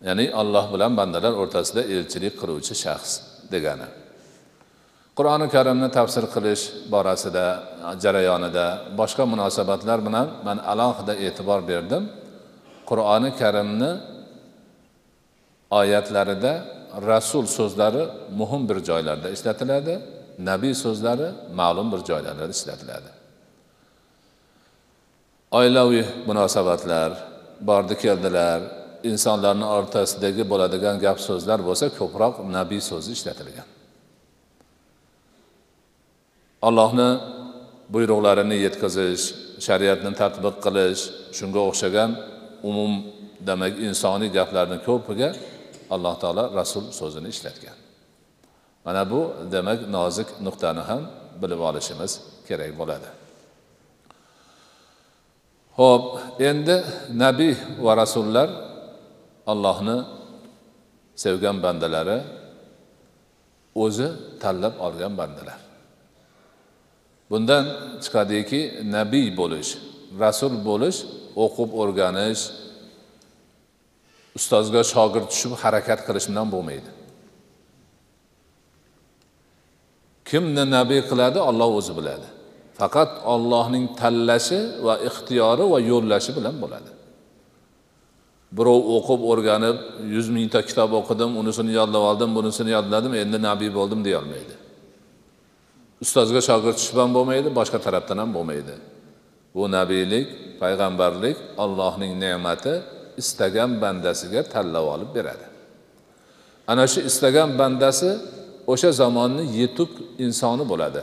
Ya'ni 0.06 0.26
alloh 0.40 0.64
bilan 0.74 0.92
bandalar 1.00 1.32
o'rtasida 1.42 1.82
elchilik 1.94 2.34
qiluvchi 2.40 2.74
shaxs 2.84 3.12
degani. 3.54 3.88
Qur'oni 5.18 5.46
karimni 5.54 5.88
tafsir 5.98 6.24
qilish 6.34 6.64
borasida 6.92 7.46
jarayonida 8.04 8.66
boshqa 9.00 9.24
munosabatlar 9.32 9.98
bilan 10.06 10.26
man 10.46 10.58
alohida 10.72 11.14
e'tibor 11.26 11.60
berdim. 11.70 12.02
Qur'oni 12.90 13.30
karimni 13.40 13.90
oyatlarida 15.80 16.52
rasul 17.06 17.46
so'zlari 17.46 18.08
muhim 18.40 18.68
bir 18.68 18.78
joylarda 18.88 19.28
ishlatiladi. 19.30 19.94
Nabiy 20.38 20.74
so'zlari 20.74 21.28
ma'lum 21.54 21.92
bir 21.92 22.00
joylarda 22.08 22.48
ishlatiladi. 22.48 23.10
Oilaviy 25.50 26.04
munosabatlar 26.26 27.10
bordi 27.60 27.94
keldilar 27.98 28.60
insonlarni 29.10 29.66
o'rtasidagi 29.76 30.42
bo'ladigan 30.52 30.96
gap 31.04 31.18
so'zlar 31.28 31.58
bo'lsa 31.68 31.86
ko'proq 31.98 32.34
nabiy 32.58 32.80
so'zi 32.90 33.10
ishlatilgan. 33.18 33.68
Allohni 36.68 37.10
buyruqlarini 37.94 38.56
yetkazish 38.66 39.24
shariatni 39.66 40.12
tatbiq 40.22 40.56
qilish 40.64 41.02
shunga 41.38 41.60
o'xshagan 41.68 42.10
umum 42.70 42.92
demak 43.48 43.74
insoniy 43.88 44.30
gaplarni 44.38 44.78
ko'piga 44.88 45.28
alloh 45.94 46.14
taolo 46.22 46.44
rasul 46.60 46.84
so'zini 46.98 47.28
ishlatgan. 47.34 47.76
Mana 48.84 49.02
bu 49.10 49.20
demak 49.52 49.80
nozik 49.96 50.28
nuqtani 50.46 50.82
ham 50.88 51.02
bilib 51.42 51.60
olishimiz 51.68 52.12
kerak 52.48 52.72
bo'ladi. 52.80 53.08
Ho'p 55.78 56.04
endi 56.48 56.76
nabiy 57.24 57.54
va 57.84 57.92
rasullar 58.02 58.48
allohni 59.52 59.98
sevgan 61.22 61.56
bandalari 61.64 62.18
o'zi 63.84 64.08
tanlab 64.42 64.74
olgan 64.86 65.12
bandalar. 65.20 65.60
Bundan 67.30 67.64
chiqadiki 68.04 68.60
nabiy 68.96 69.28
bo'lish 69.40 69.70
rasul 70.24 70.54
bo'lish 70.68 70.98
o'qib 71.44 71.70
o'rganish 71.82 72.42
ustozga 74.38 74.82
shogird 74.92 75.26
tushib 75.32 75.52
harakat 75.62 76.00
qilish 76.06 76.26
bilan 76.30 76.48
bo'lmaydi. 76.54 76.90
Kimni 80.30 80.64
nabiy 80.76 81.02
qiladi 81.10 81.38
olloh 81.48 81.70
o'zi 81.80 81.92
biladi. 81.98 82.28
Faqat 82.80 83.10
ollohning 83.34 83.84
tanlashi 84.00 84.60
va 84.86 84.94
ixtiyori 85.08 85.64
va 85.72 85.78
yo'llashi 85.90 86.30
bilan 86.38 86.56
bo'ladi. 86.62 86.90
Birov 88.56 88.80
o'qib 88.96 89.20
o'rganib 89.30 89.76
yuz 90.14 90.26
mingta 90.36 90.60
kitob 90.68 90.90
o'qidim 91.00 91.30
unisini 91.40 91.72
yodlab 91.80 92.04
oldim 92.10 92.30
bunisini 92.38 92.70
yodladim 92.76 93.12
endi 93.22 93.38
nabiy 93.48 93.70
bo'ldim 93.78 94.00
deyolmaydi. 94.08 94.54
Ustozga 96.04 96.40
shogird 96.48 96.76
tushib 96.80 96.98
ham 97.02 97.10
bo'lmaydi 97.16 97.48
boshqa 97.58 97.78
tarafdan 97.86 98.18
ham 98.22 98.30
bo'lmaydi. 98.36 98.74
Bu 99.54 99.64
nabiylik 99.76 100.26
payg'ambarlik 100.62 101.36
allohning 101.64 102.12
ne'mati 102.24 102.74
istagan 103.20 103.70
bandasiga 103.82 104.40
tanlab 104.52 104.86
olib 104.94 105.10
beradi. 105.16 105.46
Ana 106.70 106.84
shu 106.92 107.00
istagan 107.10 107.50
bandasi 107.60 108.10
o'sha 108.72 108.90
zamonni 109.00 109.44
yetuk 109.60 109.90
insoni 110.26 110.64
bo'ladi. 110.70 111.02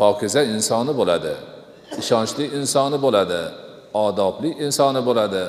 Pokiza 0.00 0.42
insoni 0.54 0.92
bo'ladi 1.00 1.34
ishonchli 2.00 2.44
insoni 2.58 2.98
bo'ladi 3.04 3.40
odobli 4.06 4.50
insoni 4.66 5.00
bo'ladi 5.08 5.44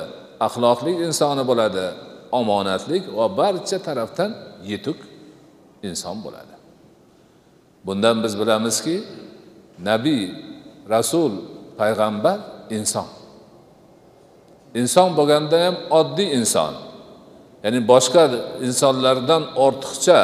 axloqli 0.46 0.92
insoni 1.06 1.42
bo'ladi 1.50 1.84
omonatlik 2.40 3.02
va 3.18 3.26
barcha 3.40 3.78
tarafdan 3.86 4.30
yetuk 4.70 4.98
inson 5.88 6.16
bo'ladi. 6.24 6.54
Bundan 7.86 8.16
biz 8.24 8.32
bilamizki 8.40 8.96
nabiy 9.90 10.24
rasul 10.94 11.32
payg'ambar 11.80 12.38
inson. 12.78 13.17
Inson 14.74 15.14
bo'lganda 15.18 15.56
ham 15.64 15.74
oddiy 16.00 16.28
inson. 16.38 16.74
Ya'ni 17.64 17.80
boshqa 17.92 18.22
insonlardan 18.66 19.42
ortiqcha 19.66 20.20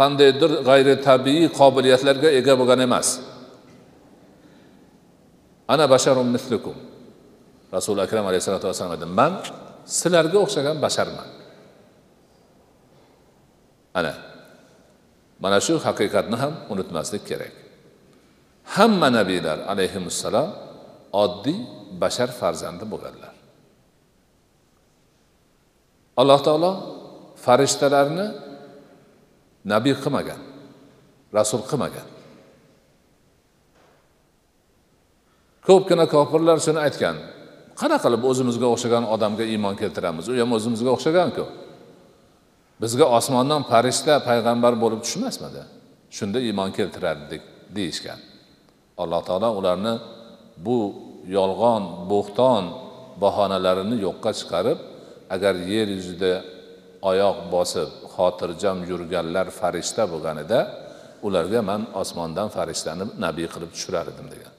qandaydir 0.00 0.50
g'ayritabiiy 0.68 1.46
qobiliyatlarga 1.60 2.28
ega 2.38 2.54
bo'lgan 2.60 2.80
emas. 2.86 3.08
Ana 5.72 5.84
basharun 5.94 6.28
mislukum. 6.36 6.76
Rasuli 7.76 8.00
akram 8.06 8.24
alayhissalotu 8.30 8.66
vassalom 8.70 8.92
aytdi 8.96 9.08
man 9.20 9.32
sizlarga 9.98 10.38
o'xshagan 10.44 10.76
basharman. 10.84 11.28
Ana 13.98 14.14
mana 15.42 15.58
shu 15.66 15.74
haqiqatni 15.86 16.36
ham 16.42 16.54
unutmaslik 16.72 17.22
kerak. 17.30 17.54
Hamma 18.76 19.08
nabiylar 19.18 19.58
alayhissalom 19.72 20.48
oddiy 21.24 21.58
bashar 22.02 22.30
farzandi 22.40 22.84
bo'lganlar 22.92 23.29
alloh 26.20 26.40
taolo 26.46 26.72
farishtalarni 27.44 28.26
nabiy 29.72 29.94
qilmagan 30.02 30.40
rasul 31.36 31.62
qilmagan. 31.70 32.06
Ko'pgina 35.68 36.06
kofirlar 36.14 36.58
shuni 36.66 36.80
aytgan. 36.86 37.16
Qanaqa 37.80 38.02
qilib 38.04 38.22
o'zimizga 38.30 38.66
o'xshagan 38.74 39.04
odamga 39.14 39.44
iymon 39.52 39.74
keltiramiz? 39.80 40.24
U 40.30 40.34
ham 40.40 40.50
o'zimizga 40.56 40.90
o'xshaganku. 40.96 41.44
Bizga 42.82 43.06
osmondan 43.18 43.62
farishta 43.70 44.14
payg'ambar 44.28 44.72
bo'lib 44.82 45.00
tushmasmidi? 45.04 45.62
Shunda 46.16 46.38
iymon 46.48 46.70
keltirardik 46.78 47.42
deyishgan. 47.76 48.18
Alloh 49.02 49.20
taolo 49.28 49.48
ularni 49.60 49.94
bu 50.66 50.78
yolg'on 51.36 51.82
bo'xton 52.12 52.64
bahonalarini 53.22 53.96
yo'qqa 54.06 54.30
chiqarib 54.38 54.78
agar 55.34 55.54
yer 55.72 55.88
yuzida 55.98 56.32
oyoq 57.10 57.38
bosib 57.54 57.88
xotirjam 58.14 58.78
yurganlar 58.90 59.46
farishta 59.60 60.02
bo'lganida 60.12 60.58
ularga 61.26 61.60
man 61.70 61.80
osmondan 62.02 62.48
farishtani 62.56 63.04
nabiy 63.24 63.46
qilib 63.54 63.70
tushirar 63.74 64.06
edim 64.12 64.26
degan. 64.34 64.52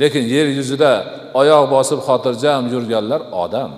Lekin 0.00 0.24
yer 0.34 0.46
yuzida 0.58 0.92
oyoq 1.40 1.64
bosib 1.74 2.00
xotirjam 2.08 2.62
yurganlar 2.74 3.20
odam. 3.44 3.72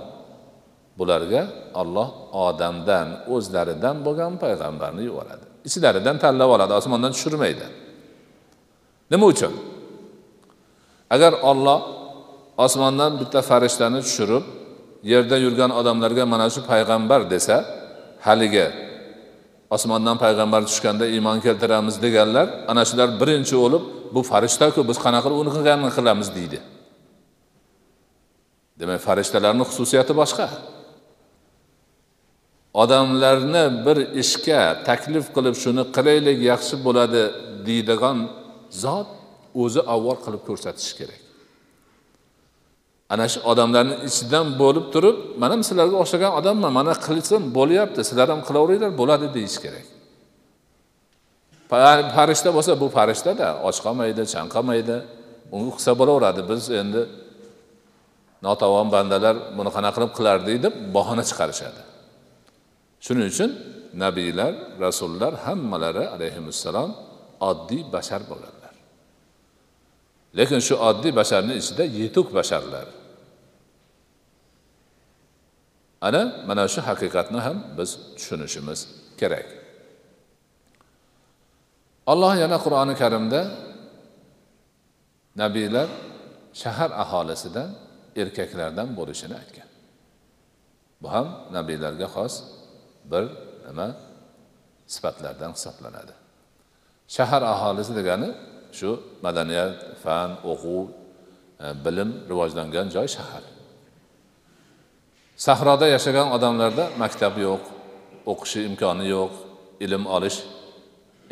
Bularga 0.98 1.42
olloh 1.80 2.09
odamdan 2.46 3.06
o'zlaridan 3.35 3.96
bo'lgan 4.06 4.33
payg'ambarni 4.42 5.02
yuboradi. 5.09 5.44
Ichlaridan 5.68 6.16
tanlab 6.22 6.50
oladi 6.56 6.72
osmondan 6.80 7.12
tushirmaydi. 7.16 7.66
Nima 9.12 9.26
uchun? 9.33 9.52
Agar 11.14 11.33
olloh 11.50 11.80
osmondan 12.64 13.12
bitta 13.20 13.40
farishtani 13.50 14.00
tushirib 14.06 14.44
yerda 15.02 15.36
yurgan 15.44 15.70
odamlarga 15.80 16.24
mana 16.32 16.46
shu 16.54 16.60
payg'ambar 16.70 17.20
desa 17.32 17.56
haligi 18.26 18.66
osmondan 19.76 20.16
payg'ambar 20.24 20.62
tushganda 20.68 21.06
iymon 21.14 21.38
keltiramiz 21.46 21.96
deganlar 22.04 22.46
ana 22.70 22.82
shular 22.88 23.08
birinchi 23.20 23.56
o'lib 23.66 23.84
bu 24.14 24.20
farishtaku 24.30 24.80
biz 24.88 24.98
qanaqa 25.04 25.26
qilib 25.26 25.40
uni 25.42 25.50
qilganini 25.56 25.90
qilamiz 25.98 26.28
deydi. 26.38 26.58
Demak 28.80 29.00
farishtalarni 29.08 29.64
xususiyati 29.70 30.12
boshqa. 30.20 30.46
Odamlarni 32.82 33.64
bir 33.86 33.98
ishga 34.22 34.62
taklif 34.88 35.26
qilib 35.36 35.56
shuni 35.62 35.82
qilaylik 35.96 36.38
yaxshi 36.50 36.74
bo'ladi 36.86 37.22
deydigan 37.68 38.18
zot 38.84 39.08
o'zi 39.62 39.80
avval 39.94 40.18
qilib 40.24 40.42
ko'rsatishi 40.48 40.92
kerak. 41.00 41.19
Ana 43.12 43.27
shu 43.33 43.38
odamlarni 43.51 43.94
ichidan 44.09 44.46
bo'lib 44.62 44.87
turib 44.94 45.16
mana 45.42 45.55
sizlarga 45.68 45.96
o'xshagan 46.03 46.33
odamman 46.40 46.73
mana 46.79 46.92
qilsam 47.07 47.42
bo'lyapti 47.59 48.01
sizlar 48.09 48.29
ham 48.33 48.40
qilaveringlar 48.49 48.92
bo'ladi 49.01 49.27
deyish 49.37 49.59
kerak. 49.64 49.87
Farishta 52.16 52.51
bo'lsa 52.57 52.73
bu 52.83 52.87
farishtada 52.96 53.49
och 53.66 53.77
qolmaydi 53.85 54.23
chanqamaydi 54.35 54.96
uni 55.57 55.70
qilsa 55.77 55.92
bo'laveradi 56.01 56.40
biz 56.51 56.62
endi 56.81 57.03
notavon 58.46 58.88
bandalar 58.94 59.35
buni 59.59 59.70
qanaqa 59.77 59.96
qilib 59.96 60.12
qilardik 60.18 60.57
deb 60.64 60.75
bahona 60.96 61.25
chiqarishadi. 61.31 61.81
Shuning 63.05 63.27
uchun 63.33 63.51
nabiylar 64.03 64.53
rasullar 64.85 65.33
hammalari 65.46 66.05
alayhissalom 66.14 66.90
oddiy 67.51 67.83
bashar 67.94 68.23
bo'lganlar 68.31 68.75
lekin 70.38 70.61
shu 70.66 70.75
oddiy 70.88 71.12
basharni 71.20 71.55
ichida 71.62 71.85
yetuk 72.01 72.29
basharlar 72.38 72.87
ana 76.06 76.22
mana 76.48 76.64
shu 76.74 76.80
haqiqatni 76.88 77.40
ham 77.46 77.56
biz 77.78 77.90
tushunishimiz 78.16 78.80
kerak. 79.20 79.48
Alloh 82.12 82.34
yana 82.42 82.58
qur'oni 82.64 82.94
karimda 83.02 83.40
nabiylar 85.42 85.88
shahar 86.62 86.90
aholisidan 87.02 87.70
erkaklardan 88.22 88.88
bo'lishini 88.98 89.34
aytgan. 89.42 89.68
Bu 91.02 91.08
ham 91.14 91.26
nabiylarga 91.56 92.08
xos 92.14 92.34
bir 93.10 93.24
nima 93.66 93.88
sifatlardan 94.94 95.52
hisoblanadi. 95.56 96.14
Shahar 97.16 97.42
aholisi 97.54 97.92
degani 97.98 98.28
shu 98.78 98.90
madaniyat 99.24 99.76
fan 100.02 100.30
o'quv 100.52 100.86
e, 101.64 101.66
bilim 101.84 102.10
rivojlangan 102.30 102.86
joy 102.94 103.08
shahar. 103.16 103.44
Sahroda 105.46 105.87
yashagan 105.94 106.29
odamlarda 106.37 106.85
maktab 107.03 107.35
yo'q 107.46 107.62
o'qishi 108.33 108.61
imkoni 108.68 109.07
yo'q 109.14 109.33
ilm 109.85 110.05
olish 110.16 110.38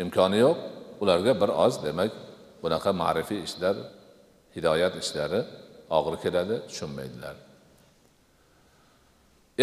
imkoni 0.03 0.39
yo'q. 0.45 0.57
Ularga 1.03 1.33
bir 1.41 1.51
oz 1.65 1.75
demak 1.87 2.13
bunaqa 2.63 2.91
ma'rifiy 3.03 3.41
ishlar 3.49 3.77
hidoyat 4.57 4.95
ishlari 5.03 5.41
og'ir 5.97 6.15
keladi 6.25 6.57
tushunmaydilar. 6.69 7.37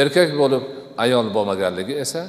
Erkak 0.01 0.29
bo'lib 0.41 0.63
ayol 1.03 1.27
bo'lmaganligi 1.35 1.95
esa 2.05 2.21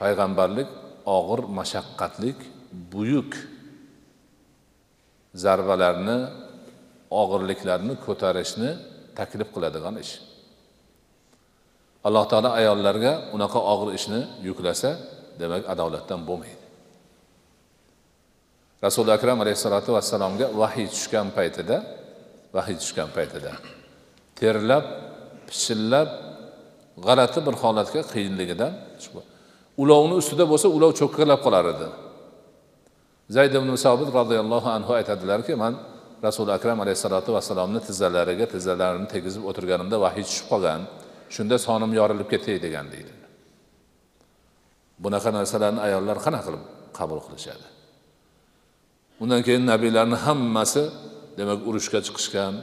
payg'ambarlik 0.00 0.68
og'ir 1.16 1.40
mashaqqatlik 1.58 2.38
buyuk 2.92 3.32
zarbalarni 5.44 6.18
og'irliklarni 7.20 7.94
ko'tarishni 8.06 8.70
taklif 9.18 9.48
qiladigan 9.54 9.96
ish. 10.04 10.14
Alloh 12.06 12.24
taolo 12.30 12.50
ayollarga 12.60 13.12
unaqa 13.36 13.58
og'ir 13.72 13.88
ishni 13.98 14.20
yuklasa 14.48 14.90
demak 15.40 15.62
adolatdan 15.72 16.20
bo'lmaydi. 16.28 16.60
Rasuli 18.86 19.10
akram 19.16 19.38
alayhissalotu 19.44 19.90
vassalomga 19.96 20.46
vahiy 20.60 20.86
tushgan 20.94 21.28
paytida 21.36 21.76
vahiy 22.56 22.76
tushgan 22.82 23.08
paytida 23.16 23.52
terlab 24.40 24.84
pichillab 25.48 26.08
g'alati 27.06 27.40
bir 27.46 27.54
holatga 27.62 28.00
qiyinligidan 28.12 28.72
ulovni 29.82 30.14
ustida 30.20 30.44
bo'lsa 30.52 30.68
ulov 30.76 30.90
cho'kkalab 31.00 31.40
qolar 31.46 31.64
edi. 31.74 31.88
Zayd 33.36 33.52
ibn 33.58 33.70
sobit 33.84 34.08
roziyallohu 34.18 34.68
anhu 34.76 34.92
aytadilarki 34.98 35.54
man 35.62 35.72
rasuli 36.26 36.50
akram 36.58 36.78
alayhissalotu 36.84 37.30
vassalomni 37.36 37.80
tizzalariga 37.88 38.46
tizzalarini 38.54 39.08
tegizib 39.14 39.42
o'tirganimda 39.50 39.96
vahiy 40.04 40.24
tushib 40.28 40.46
qolgan. 40.52 40.80
Shunda 41.34 41.56
sonim 41.66 41.92
yorilib 42.00 42.28
ketay 42.32 42.56
degan 42.66 42.86
deydi. 42.94 43.12
Bunaqa 45.04 45.30
narsalarni 45.38 45.80
ayollar 45.86 46.16
qanaqa 46.24 46.44
qilib 46.48 46.64
qabul 46.98 47.20
qilishadi? 47.26 47.66
Undan 49.22 49.40
keyin 49.46 49.64
nabiylarni 49.72 50.16
hammasi 50.26 50.82
demak 51.38 51.60
urushga 51.68 52.00
chiqishgan 52.06 52.54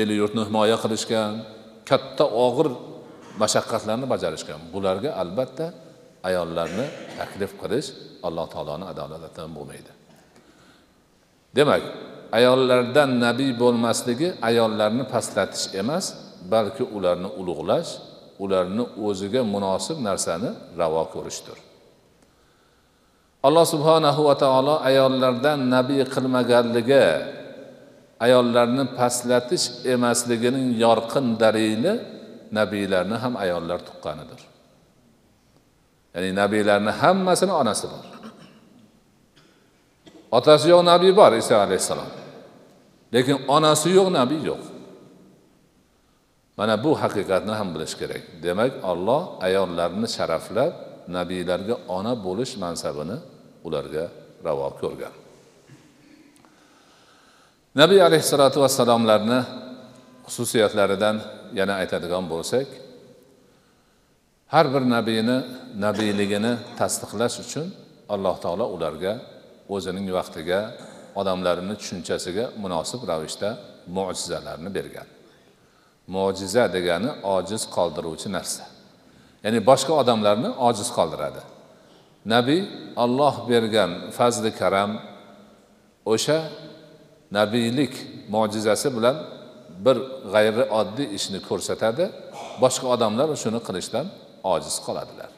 el 0.00 0.10
yurtni 0.20 0.42
himoya 0.48 0.76
qilishgan 0.84 1.32
katta 1.90 2.24
og'ir 2.46 2.68
mashaqqatlarni 3.42 4.06
bajarishgan. 4.14 4.60
Bularga 4.74 5.10
albatta 5.22 5.66
ayollarni 6.28 6.86
taklif 7.18 7.52
qilish 7.62 7.88
alloh 8.26 8.46
taoloni 8.54 8.84
adolatidan 8.92 9.50
bo'lmaydi. 9.56 9.90
Demak 11.58 11.82
ayollardan 12.38 13.10
nabiy 13.26 13.52
bo'lmasligi 13.62 14.28
ayollarni 14.48 15.04
pastlatish 15.14 15.66
emas 15.82 16.06
balki 16.52 16.84
ularni 16.96 17.28
ulug'lash 17.40 17.90
ularni 18.38 18.84
o'ziga 19.06 19.42
munosib 19.54 19.98
narsani 20.08 20.50
ravo 20.78 21.02
ko'rishdir. 21.14 21.58
Alloh 23.46 23.66
subhanahu 23.74 24.20
va 24.28 24.34
taolo 24.34 24.74
ayollardan 24.90 25.58
nabiy 25.70 26.02
qilmaganligi 26.14 27.06
ayollarni 28.24 28.84
pastlatish 28.98 29.86
emasligining 29.94 30.68
yorqin 30.84 31.26
dalili 31.42 31.92
nabiylarni 32.58 33.16
ham 33.22 33.34
ayollar 33.44 33.78
tuqqanidir. 33.88 34.40
Ya'ni 36.14 36.30
nabiylarni 36.34 36.92
hammasini 37.02 37.52
onasi 37.62 37.86
bor. 37.92 38.04
Otasi 40.38 40.66
yo'q 40.72 40.82
nabiy 40.92 41.12
bor 41.20 41.32
iso 41.42 41.54
alayhissalom. 41.56 42.10
Lekin 43.14 43.36
onasi 43.56 43.88
yo'q 43.98 44.08
nabiy 44.18 44.40
yo'q. 44.50 44.62
Mana 46.58 46.74
bu 46.84 46.90
haqiqatni 47.02 47.52
ham 47.60 47.68
bilish 47.74 47.94
kerak. 48.00 48.22
Demak 48.44 48.72
olloh 48.90 49.22
ayollarni 49.46 50.08
sharaflab 50.16 50.72
nabiylarga 51.16 51.74
ona 51.96 52.12
bo'lish 52.26 52.52
mansabini 52.64 53.16
ularga 53.66 54.04
ravo 54.46 54.68
ko'rgan. 54.82 55.14
Nabiy 57.80 58.00
alayhissalotu 58.08 58.58
vassalomlarni 58.64 59.40
xususiyatlaridan 60.26 61.16
yana 61.58 61.74
aytadigan 61.80 62.24
bo'lsak 62.32 62.66
har 64.54 64.66
bir 64.74 64.82
nabiyni 64.94 65.36
nabiyligini 65.84 66.52
tasdiqlash 66.80 67.36
uchun 67.44 67.66
alloh 68.14 68.36
taolo 68.44 68.66
ularga 68.76 69.12
o'zining 69.74 70.06
vaqtiga 70.18 70.60
odamlarini 71.20 71.74
tushunchasiga 71.80 72.44
munosib 72.62 73.00
ravishda 73.10 73.48
mo'jizalarni 73.96 74.70
bergan. 74.78 75.08
Mo'jiza 76.14 76.64
degani 76.74 77.10
ojiz 77.36 77.62
qoldiruvchi 77.76 78.28
narsa. 78.36 78.64
Ya'ni 79.44 79.60
boshqa 79.70 79.92
odamlarni 80.02 80.50
ojiz 80.68 80.88
qoldiradi. 80.96 81.42
Nabiy 82.34 82.62
olloh 83.02 83.34
bergan 83.50 83.90
fazli 84.16 84.50
karam 84.60 84.90
o'sha 86.12 86.38
nabiylik 87.36 87.92
mo'jizasi 88.34 88.88
bilan 88.96 89.16
bir 89.84 89.96
g'ayri 90.32 90.64
oddiy 90.80 91.08
ishni 91.18 91.38
ko'rsatadi. 91.48 92.04
Boshqa 92.62 92.86
odamlar 92.94 93.28
shuni 93.42 93.60
qilishdan 93.66 94.06
ojiz 94.54 94.76
qoladilar. 94.86 95.30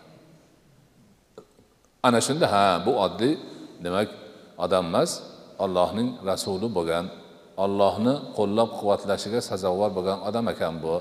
Ana 2.06 2.20
shunda 2.26 2.46
ha 2.54 2.64
bu 2.86 2.92
oddiy 3.04 3.34
demak 3.84 4.08
odam 4.64 4.84
emas 4.90 5.10
allohning 5.64 6.08
rasuli 6.30 6.68
bo'lgan 6.76 7.04
ollohni 7.64 8.14
qo'llab 8.38 8.70
quvvatlashiga 8.78 9.40
sazovor 9.50 9.90
bo'lgan 9.96 10.18
odam 10.28 10.46
ekan 10.54 10.74
bu. 10.84 10.94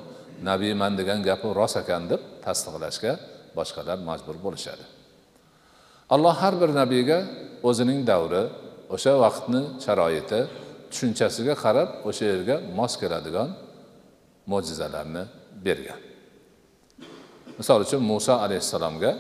Nabiyman 0.50 0.94
degan 1.00 1.20
gapi 1.30 1.48
rost 1.60 1.78
ekan 1.84 2.04
deb 2.12 2.22
tasdiqlashga 2.46 3.14
boshqalar 3.58 3.98
majbur 4.10 4.36
bo'lishadi. 4.46 4.86
Alloh 6.14 6.36
har 6.42 6.54
bir 6.62 6.70
nabiyga 6.82 7.20
o'zining 7.70 8.00
davri 8.12 8.44
o'sha 8.96 9.14
vaqtni 9.24 9.62
sharoiti 9.86 10.40
tushunchasiga 10.92 11.56
qarab 11.64 11.90
o'sha 12.10 12.26
yerga 12.32 12.56
mos 12.78 12.94
keladigan 13.02 13.50
mo'jizalarni 14.52 15.24
bergan. 15.66 16.00
Misol 17.60 17.80
uchun 17.86 18.02
muso 18.12 18.34
alayhissalomga 18.46 19.12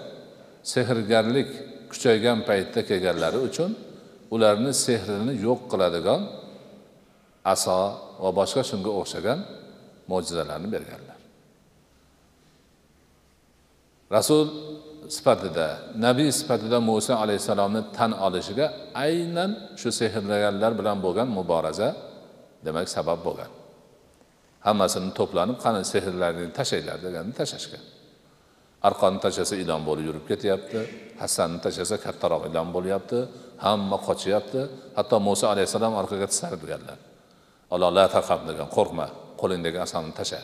sehrgarlik 0.73 1.49
kuchaygan 1.91 2.37
paytda 2.49 2.81
kelganlari 2.89 3.39
uchun 3.49 3.71
ularni 4.35 4.71
sehrini 4.85 5.33
yo'q 5.45 5.59
qiladigan 5.71 6.21
aso 7.43 7.79
va 8.23 8.29
boshqa 8.39 8.61
shunga 8.69 8.91
o'xshagan 8.99 9.39
mo'jizalarni 10.11 10.67
berganlar. 10.75 11.17
Rasul 14.15 14.47
sifatida 15.15 15.67
nabiy 16.05 16.29
sifatida 16.39 16.77
muso 16.89 17.13
alayhissalomni 17.23 17.81
tan 17.97 18.11
olishiga 18.25 18.65
aynan 19.05 19.51
shu 19.79 19.89
sehrlaganlar 19.99 20.71
bilan 20.79 20.97
bo'lgan 21.05 21.27
muboraza 21.37 21.89
demak 22.65 22.87
sabab 22.95 23.19
bo'lgan. 23.27 23.51
Hammasini 24.65 25.11
to'planib 25.19 25.57
qani 25.63 25.81
sehrlaringni 25.93 26.51
tashlanglar 26.59 26.97
deganda 27.05 27.33
tashlashgan. 27.41 27.83
Arqonni 28.87 29.19
tashlasa 29.25 29.55
ilon 29.63 29.81
bo'lib 29.87 30.05
yurib 30.09 30.25
ketyapti 30.31 30.79
hassanni 31.21 31.59
tashlasa 31.65 31.95
kattaroq 32.05 32.43
ilon 32.49 32.69
bo'lyapti 32.75 33.19
hamma 33.65 33.97
qochyapti 34.07 34.61
hatto 34.97 35.15
muso 35.27 35.45
alayhissalom 35.53 35.93
orqaga 36.01 36.27
tisarilganlar 36.31 37.08
alloh 37.73 37.89
la 37.97 38.05
taqab 38.15 38.39
degan 38.49 38.67
qo'rqma 38.77 39.07
qo'lingdagi 39.41 39.79
asoni 39.85 40.11
tasha. 40.19 40.41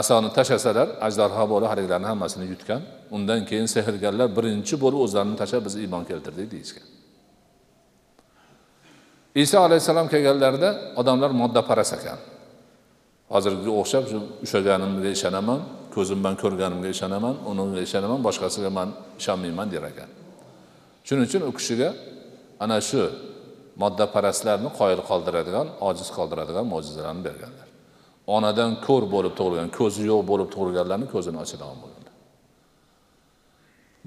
Asoni 0.00 0.28
tashlasalar 0.36 0.88
ajdarho 1.06 1.44
bo'lib 1.52 1.68
haligi 1.72 1.88
hammasini 2.10 2.46
yutgan 2.52 2.82
undan 3.16 3.40
keyin 3.48 3.68
sehrgarlar 3.74 4.28
birinchi 4.36 4.74
bo'lib 4.82 5.00
o'zlarini 5.04 5.36
tashlab 5.40 5.62
biz 5.66 5.74
iymon 5.82 6.02
keltirdik 6.10 6.48
deyishgan. 6.54 6.86
Iso 9.34 9.58
alayhissalom 9.66 10.06
kelganlarida 10.12 10.70
odamlar 11.00 11.30
moddaparast 11.40 11.94
ekan. 11.98 12.18
Hozirgiga 13.34 13.72
o'xshab 13.80 14.04
shu 14.10 14.18
ushlaganimga 14.44 15.10
ishonaman 15.16 15.60
ko'zim 15.94 16.18
bilan 16.22 16.36
ko'rganimga 16.42 16.88
ishonaman 16.96 17.34
unga 17.50 17.80
ishonaman 17.86 18.20
boshqasiga 18.26 18.70
man 18.78 18.88
ishonmayman 19.20 19.68
der 19.74 19.84
ekan. 19.92 20.10
Shuning 21.06 21.24
uchun 21.28 21.42
u 21.50 21.52
kishiga 21.58 21.88
ana 22.64 22.78
shu 22.88 23.02
moddaparastlarni 23.82 24.70
qoyil 24.78 25.00
qoldiradigan 25.10 25.66
ojiz 25.88 26.08
qoldiradigan 26.16 26.66
mo'jizalarni 26.72 27.22
berganlar. 27.28 27.68
Onadan 28.36 28.70
ko'r 28.86 29.04
bo'lib 29.14 29.34
tug'ilgan 29.38 29.68
ko'zi 29.78 30.02
yo'q 30.10 30.22
bo'lib 30.30 30.48
tug'ilganlarni 30.54 31.06
ko'zini 31.14 31.38
ochadigan 31.44 31.78
bo'lganlar 31.82 32.04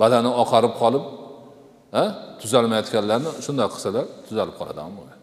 badani 0.02 0.30
oqarib 0.44 0.74
qolib 0.82 1.06
tuzalmayotganlarni 2.42 3.30
shunday 3.46 3.68
qilsalar 3.74 4.06
tuzalib 4.28 4.56
qoladigan 4.60 4.94
bo'lgan 5.00 5.20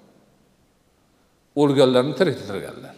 o'lganlarni 1.62 2.14
tiriktirganlar 2.20 2.94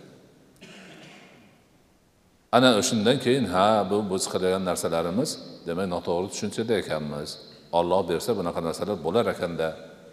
ana 2.56 2.70
o'shandan 2.80 3.16
keyin 3.24 3.46
ha 3.54 3.66
bu 3.90 3.96
biz 4.12 4.24
qilgan 4.32 4.62
narsalarimiz 4.70 5.30
demak 5.68 5.86
noto'g'ri 5.94 6.28
tushunchada 6.32 6.74
ekanmiz 6.82 7.30
olloh 7.78 8.00
bersa 8.10 8.30
bunaqa 8.38 8.60
narsalar 8.68 8.96
bo'lar 9.06 9.24
ekanda 9.34 9.68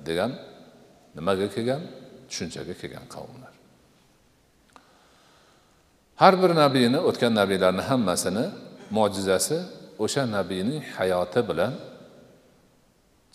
degan 0.07 0.31
nimaga 1.15 1.47
kelgan? 1.55 1.81
Tushunchaga 2.29 2.73
kelgan 2.81 3.05
qavmlar. 3.15 3.53
Har 6.21 6.33
bir 6.41 6.51
nabiyni 6.63 6.99
o'tgan 7.09 7.33
nabiylarni 7.39 7.83
hammasini 7.89 8.45
mo'jizasi 8.97 9.57
o'sha 10.03 10.23
nabiyning 10.37 10.81
hayoti 10.97 11.41
bilan 11.49 11.73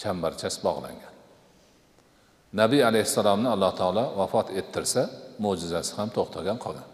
chambarchas 0.00 0.56
bog'langan. 0.66 1.14
Nabiy 2.60 2.82
alayhissalomni 2.90 3.48
alloh 3.54 3.72
taolo 3.80 4.04
vafot 4.20 4.48
ettirsa 4.60 5.02
mo'jizasi 5.44 5.92
ham 5.98 6.08
to'xtagan 6.16 6.58
qolgan. 6.64 6.88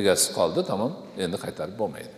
Egasi 0.00 0.28
qoldi 0.38 0.60
tamom 0.70 0.92
endi 1.24 1.36
qaytarib 1.44 1.76
bo'lmaydi. 1.82 2.16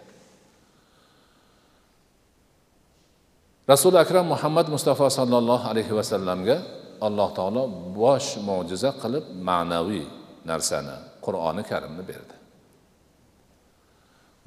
Rasuli 3.73 3.99
akram 4.05 4.27
muhammad 4.35 4.67
mustafa 4.75 5.07
sollallohu 5.19 5.65
alayhi 5.73 5.93
vasallamga 5.99 6.57
alloh 7.07 7.31
taolo 7.39 7.63
bosh 8.01 8.29
mo'jiza 8.49 8.91
qilib 9.03 9.25
ma'naviy 9.49 10.07
narsani 10.51 10.97
qur'oni 11.25 11.63
karimni 11.71 12.03
berdi. 12.11 12.35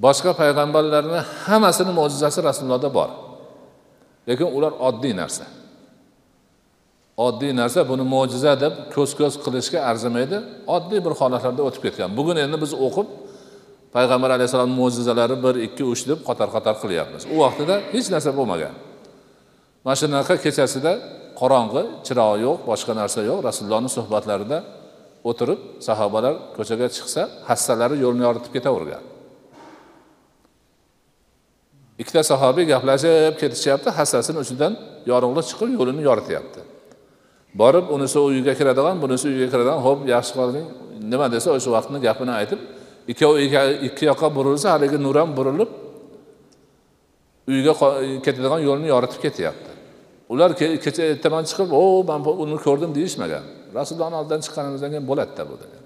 Boshqa 0.05 0.31
payg'ambarlarni 0.41 1.19
hammasini 1.45 1.91
mo'jizasi 1.99 2.39
rasulullohda 2.49 2.89
bor. 2.99 3.09
Lekin 4.27 4.47
ular 4.57 4.73
oddiy 4.87 5.13
narsa. 5.21 5.45
Oddiy 7.27 7.51
narsa 7.61 7.79
buni 7.91 8.03
mo'jiza 8.15 8.53
deb 8.63 8.73
ko'z 8.95 9.11
ko'z 9.19 9.33
qilishga 9.45 9.79
arzimaydi 9.89 10.37
oddiy 10.75 10.99
bir 11.05 11.13
holatlarda 11.19 11.61
o'tib 11.67 11.81
ketgan. 11.85 12.09
Bugun 12.17 12.37
endi 12.43 12.57
biz 12.63 12.71
o'qib 12.87 13.07
payg'ambar 13.95 14.29
alayhissalom 14.37 14.73
mo'jizalari 14.79 15.35
bir 15.45 15.55
ikki 15.67 15.83
uch 15.93 16.03
deb 16.09 16.19
qator 16.27 16.49
qator 16.55 16.75
qilyapmiz. 16.83 17.23
U 17.33 17.35
vaqtida 17.43 17.75
hech 17.93 18.07
narsa 18.13 18.31
bo'lmagan. 18.39 18.73
Mana 19.85 19.95
shunaqa 20.01 20.35
kechasida 20.45 20.91
qorong'i 21.39 21.83
chirog'i 22.07 22.39
yo'q 22.45 22.59
boshqa 22.69 22.93
narsa 23.01 23.19
yo'q. 23.29 23.39
Rasulullohni 23.47 23.89
suhbatlarida 23.97 24.57
o'tirib 25.29 25.59
sahobalar 25.87 26.33
ko'chaga 26.57 26.87
chiqsa 26.95 27.21
hassalari 27.49 27.95
yo'lni 28.05 28.23
yoritib 28.27 28.51
ketavergan. 28.57 29.03
Ikkita 32.01 32.21
sahobiy 32.31 32.65
gaplashib 32.73 33.33
ketishyapti 33.41 33.89
hassasini 33.97 34.37
uchidan 34.43 34.73
yorug'lik 35.11 35.45
chiqib 35.49 35.69
yo'lini 35.77 36.01
yorityapti. 36.09 36.61
Borib 37.61 37.85
unisi 37.95 38.17
uyiga 38.27 38.53
kiradigan 38.59 38.95
bunisi 39.03 39.25
uyiga 39.29 39.47
kiradigan 39.53 39.79
ho'p 39.85 39.99
yaxshi 40.13 40.33
qolding 40.39 40.65
nima 41.11 41.27
desa 41.33 41.49
o'sha 41.57 41.69
vaqtni 41.75 41.99
gapini 42.07 42.33
aytib 42.39 42.59
ikkovi 43.11 43.39
ikki 43.87 44.03
yoqqa 44.11 44.27
burilsa 44.37 44.67
haligi 44.73 44.97
nur 45.05 45.15
ham 45.21 45.29
burilib 45.37 45.69
uyga 47.51 47.73
ketadigan 48.25 48.61
yo'lni 48.67 48.87
yoritib 48.93 49.19
ketyapti. 49.25 49.72
Ular 50.33 50.51
kecha 50.85 51.03
ertaman 51.13 51.43
chiqib 51.49 51.69
o 51.79 51.83
man 52.09 52.21
uni 52.43 52.57
ko'rdim 52.65 52.91
deyishmagan 52.97 53.43
rasulullohni 53.77 54.15
oldidan 54.21 54.39
chiqqanimizdan 54.45 54.89
keyin 54.93 55.07
bo'ladida 55.11 55.43
bu 55.51 55.55
degan 55.63 55.83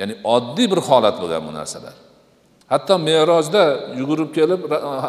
ya'ni 0.00 0.14
oddiy 0.34 0.66
bir 0.72 0.80
holat 0.88 1.16
bo'lgan 1.22 1.42
bu 1.48 1.52
narsalar. 1.58 1.96
Hatto 2.72 2.94
merojda 3.08 3.64
yugurib 4.00 4.30
kelib 4.38 4.60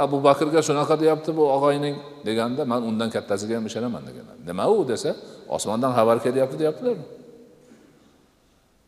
abu 0.05 0.17
bakrga 0.27 0.61
shunaqa 0.67 0.95
deyapti 1.03 1.31
bu 1.37 1.43
og'ayning 1.55 1.95
deganda 2.27 2.61
man 2.71 2.81
undan 2.89 3.09
kattasiga 3.15 3.53
ham 3.57 3.65
ishonaman 3.69 4.03
deganlar. 4.09 4.37
Nima 4.49 4.65
u 4.77 4.79
desa 4.91 5.11
osmondan 5.55 5.91
xabar 5.97 6.17
kelyapti 6.25 6.55
deyaptilar. 6.61 6.97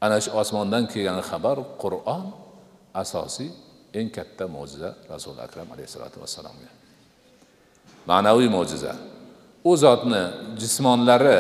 Ana 0.06 0.18
shu 0.24 0.30
osmondan 0.42 0.84
kelgan 0.94 1.20
xabar 1.30 1.58
qur'on 1.84 2.24
asosiy 3.04 3.50
eng 4.00 4.08
katta 4.18 4.46
mo'jiza 4.56 4.90
rasuli 5.14 5.40
akram 5.48 5.68
alayhissalotu 5.74 6.18
vassalomga. 6.24 6.83
Ma'naviy 8.10 8.50
mo'jiza. 8.58 8.94
U 9.70 9.72
zotni 9.84 10.22
jismonlari 10.62 11.38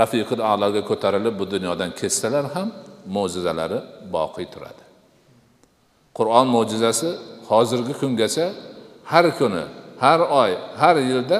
rafiqil 0.00 0.40
aloga 0.52 0.82
ko'tarilib 0.90 1.34
bu 1.40 1.44
dunyodan 1.54 1.90
ketsalar 2.00 2.44
ham 2.54 2.68
mo'jizalari 3.16 3.78
boqiy 4.16 4.46
turadi. 4.54 4.84
Qur'on 6.18 6.46
mo'jizasi 6.56 7.08
hozirgi 7.50 7.94
kungacha 8.00 8.46
har 9.12 9.26
kuni 9.38 9.64
har 10.04 10.20
oy 10.42 10.52
har 10.80 10.96
yilda 11.10 11.38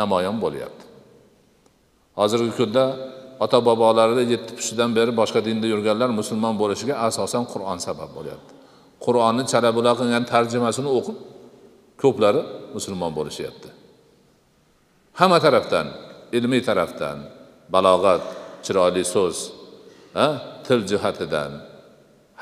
namoyon 0.00 0.36
bo'lyapti. 0.44 0.84
Hozirgi 2.18 2.52
kunda 2.58 2.84
ota 3.44 3.58
bobolarida 3.68 4.22
yetti 4.32 4.52
pushidan 4.58 4.90
beri 4.98 5.12
boshqa 5.20 5.40
dinda 5.48 5.66
yurganlar 5.72 6.10
musulmon 6.20 6.54
bo'lishiga 6.62 6.94
asosan 7.08 7.44
qur'on 7.52 7.78
sabab 7.86 8.10
bo'lyapti. 8.18 8.52
Qur'onni 9.04 9.44
chala 9.52 9.70
bula 9.76 9.92
qilgan 9.98 10.24
tarjimasini 10.32 10.90
o'qib 10.98 11.16
ko'plari 12.02 12.42
musulmon 12.76 13.12
bo'lishyapti. 13.18 13.68
Hamma 15.20 15.38
tarafdan 15.46 15.86
ilmiy 16.36 16.62
tarafdan 16.68 17.18
balog'at 17.74 18.24
chiroyli 18.64 19.04
so'z 19.14 19.36
til 20.66 20.80
jihatidan 20.90 21.52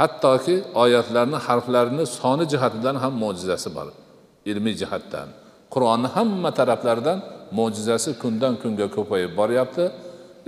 hattoki 0.00 0.56
oyatlarni 0.82 1.38
harflarini 1.46 2.04
soni 2.18 2.44
jihatidan 2.52 2.96
ham 3.02 3.14
mo'jizasi 3.24 3.68
bor. 3.76 3.88
Ilmiy 4.50 4.74
jihatdan. 4.82 5.28
Qur'onni 5.74 6.08
hamma 6.16 6.50
taraflaridan 6.60 7.18
mo'jizasi 7.58 8.10
kundan 8.22 8.54
kunga 8.62 8.86
ko'payib 8.96 9.32
boryapti. 9.40 9.84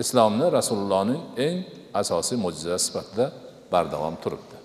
Islomni 0.02 0.46
rasulullohning 0.58 1.20
eng 1.46 1.56
asosiy 2.00 2.36
mo'jizasi 2.44 2.84
sifatida 2.86 3.26
bardavom 3.72 4.14
turibdi. 4.22 4.56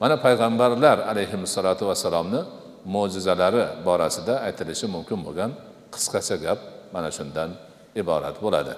Mana 0.00 0.16
payg'ambarlar 0.24 0.98
alayhissalotu 1.10 1.82
vassalomni 1.90 2.40
mo'jizalari 2.94 3.64
borasida 3.86 4.34
aytilishi 4.46 4.86
mumkin 4.94 5.18
bo'lgan 5.26 5.50
qisqacha 5.94 6.36
gap 6.44 6.58
mana 6.94 7.10
shundan 7.16 7.50
iborat 8.02 8.36
bo'ladi. 8.44 8.74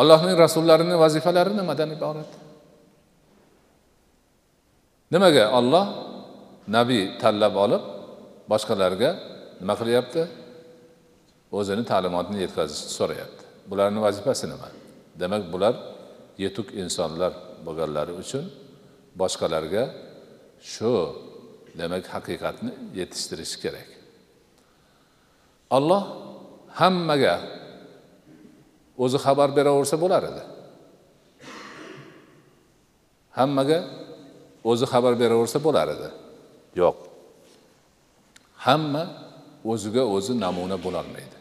Allohning 0.00 0.36
rasullarini 0.44 0.96
vazifalari 1.04 1.52
nimadan 1.60 1.90
iborat? 1.96 2.30
Nimaga 5.12 5.44
olloh 5.58 5.86
nabiy 6.76 7.02
tanlab 7.22 7.54
olib 7.64 7.82
boshqalarga 8.52 9.10
nima 9.60 9.74
qilyapti? 9.80 10.22
O'zini 11.58 11.82
ta'limotini 11.90 12.38
yetkazishni 12.44 12.90
so'rayapti. 12.98 13.42
Bularni 13.70 14.00
vazifasi 14.06 14.44
nima? 14.52 14.68
Demak 15.20 15.42
bular 15.52 15.74
yetuk 16.44 16.68
insonlar 16.82 17.32
bo'lganlari 17.66 18.12
uchun 18.22 18.44
boshqalarga 19.20 19.84
shu 20.72 20.92
demak 21.80 22.04
haqiqatni 22.14 22.72
yetishtirish 23.00 23.54
kerak. 23.62 23.91
Olloh 25.76 26.02
hammaga 26.80 27.34
o'zi 29.04 29.18
xabar 29.24 29.48
beraversa 29.56 29.96
bo'lar 30.02 30.22
edi. 30.30 30.42
Hammaga 33.38 33.78
o'zi 34.70 34.86
xabar 34.92 35.14
beraversa 35.22 35.58
bo'lar 35.66 35.86
edi. 35.94 36.08
Yo'q. 36.80 36.96
Hamma 38.66 39.04
o'ziga 39.72 40.02
o'zi 40.16 40.32
namuna 40.44 40.76
bo'lolmaydi. 40.84 41.36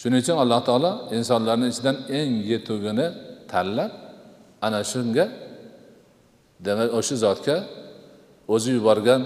Shuning 0.00 0.20
uchun 0.24 0.36
alloh 0.42 0.60
taolo 0.68 0.92
insonlarni 1.16 1.66
ichidan 1.72 1.96
eng 2.18 2.32
yetugini 2.50 3.06
tanlab 3.52 3.92
ana 4.66 4.80
shunga 4.92 5.24
demak 6.66 6.88
o'sha 6.98 7.16
zotga 7.24 7.56
o'zi 8.54 8.70
yuborgan 8.76 9.20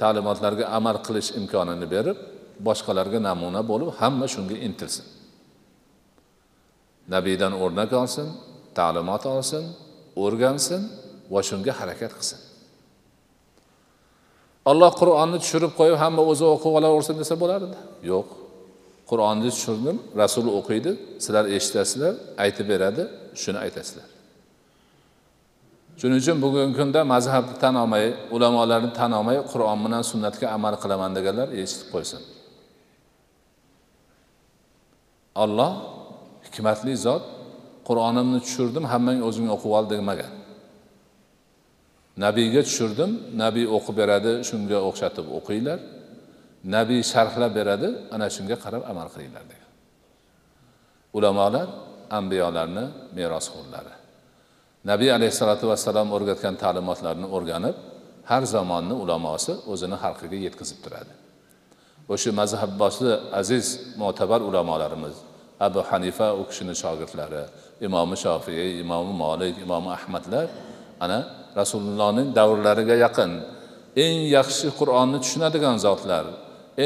ta'limotlarga 0.00 0.64
amal 0.78 0.96
qilish 1.06 1.30
imkonini 1.40 1.86
berib 1.94 2.18
boshqalarga 2.66 3.18
namuna 3.28 3.60
bo'lib 3.70 3.88
hamma 4.00 4.26
shunga 4.34 4.56
intilsin. 4.66 5.06
Nabiydan 7.14 7.52
o'rnak 7.62 7.92
olsin 8.02 8.26
ta'limot 8.78 9.24
olsin 9.34 9.64
o'rgansin 10.24 10.82
va 11.32 11.40
shunga 11.48 11.72
harakat 11.80 12.12
qilsin. 12.18 12.40
Alloh 14.70 14.92
qur'onni 15.00 15.38
tushirib 15.42 15.72
qo'yib 15.80 15.96
hamma 16.02 16.22
o'zi 16.30 16.44
o'qib 16.54 16.72
olaversin 16.78 17.14
desa 17.20 17.34
bo'lardi. 17.42 17.76
Yo'q. 18.10 18.28
Qur'onni 19.10 19.48
tushirdim 19.56 19.96
rasul 20.22 20.46
o'qiydi 20.58 20.90
sizlar 21.24 21.44
eshitasizlar 21.56 22.14
aytib 22.44 22.66
beradi 22.72 23.02
shuni 23.42 23.58
aytasizlar. 23.66 24.08
Shuning 26.00 26.18
uchun 26.22 26.36
bugungi 26.44 26.74
kunda 26.80 27.00
mazhabni 27.14 27.54
tan 27.62 27.74
olmay 27.82 28.04
ulamolarni 28.36 28.90
tan 28.98 29.10
olmay 29.18 29.36
qur'on 29.52 29.78
bilan 29.84 30.02
sunnatga 30.10 30.46
amal 30.56 30.74
qilaman 30.82 31.10
deganlar 31.18 31.48
eshitib 31.62 31.88
qo'ysin. 31.94 32.22
Olloh 35.44 35.72
hikmatli 36.46 36.94
zot 37.06 37.24
qur'onimni 37.88 38.38
tushirdim 38.46 38.84
hammang 38.92 39.18
o'zing 39.28 39.46
o'qib 39.54 39.72
ol 39.78 39.84
demagan 39.94 40.32
nabiyga 42.24 42.60
tushirdim 42.68 43.10
nabiy 43.42 43.66
o'qib 43.76 43.94
beradi 44.00 44.32
shunga 44.48 44.78
o'xshatib 44.88 45.26
o'qinglar. 45.38 45.80
Nabiy 46.76 47.00
sharhlab 47.12 47.52
beradi 47.58 47.88
ana 48.14 48.26
shunga 48.36 48.56
qarab 48.64 48.82
amal 48.90 49.08
qilinglar 49.14 49.44
degan 49.50 49.70
ulamolar 51.16 51.68
ambiyolarni 52.18 52.84
merosxo'rlari. 53.18 53.94
Nabiy 54.90 55.10
alayhissalotu 55.18 55.64
vassalom 55.72 56.08
o'rgatgan 56.16 56.54
ta'limotlarni 56.62 57.26
o'rganib 57.36 57.76
har 58.30 58.42
zamonni 58.54 58.94
ulamosi 59.04 59.52
o'zini 59.72 59.96
xalqiga 60.04 60.38
yetkazib 60.46 60.78
turadi. 60.84 61.12
O'sha 62.12 62.30
mazhabbosli 62.40 63.12
aziz 63.40 63.66
mo'tabar 64.02 64.40
ulamolarimiz 64.48 65.16
abu 65.66 65.80
hanifa 65.90 66.28
u 66.40 66.42
kishini 66.48 66.74
shogirdlari 66.82 67.42
imomi 67.86 68.16
shofiy 68.24 68.80
imomi 68.82 69.12
molik 69.24 69.54
imomi 69.64 69.90
ahmadlar 69.98 70.46
ana 71.04 71.18
rasulullohning 71.60 72.28
davrlariga 72.38 72.96
yaqin 73.06 73.32
eng 74.04 74.16
yaxshi 74.36 74.66
qur'onni 74.78 75.18
tushunadigan 75.24 75.76
zotlar 75.86 76.24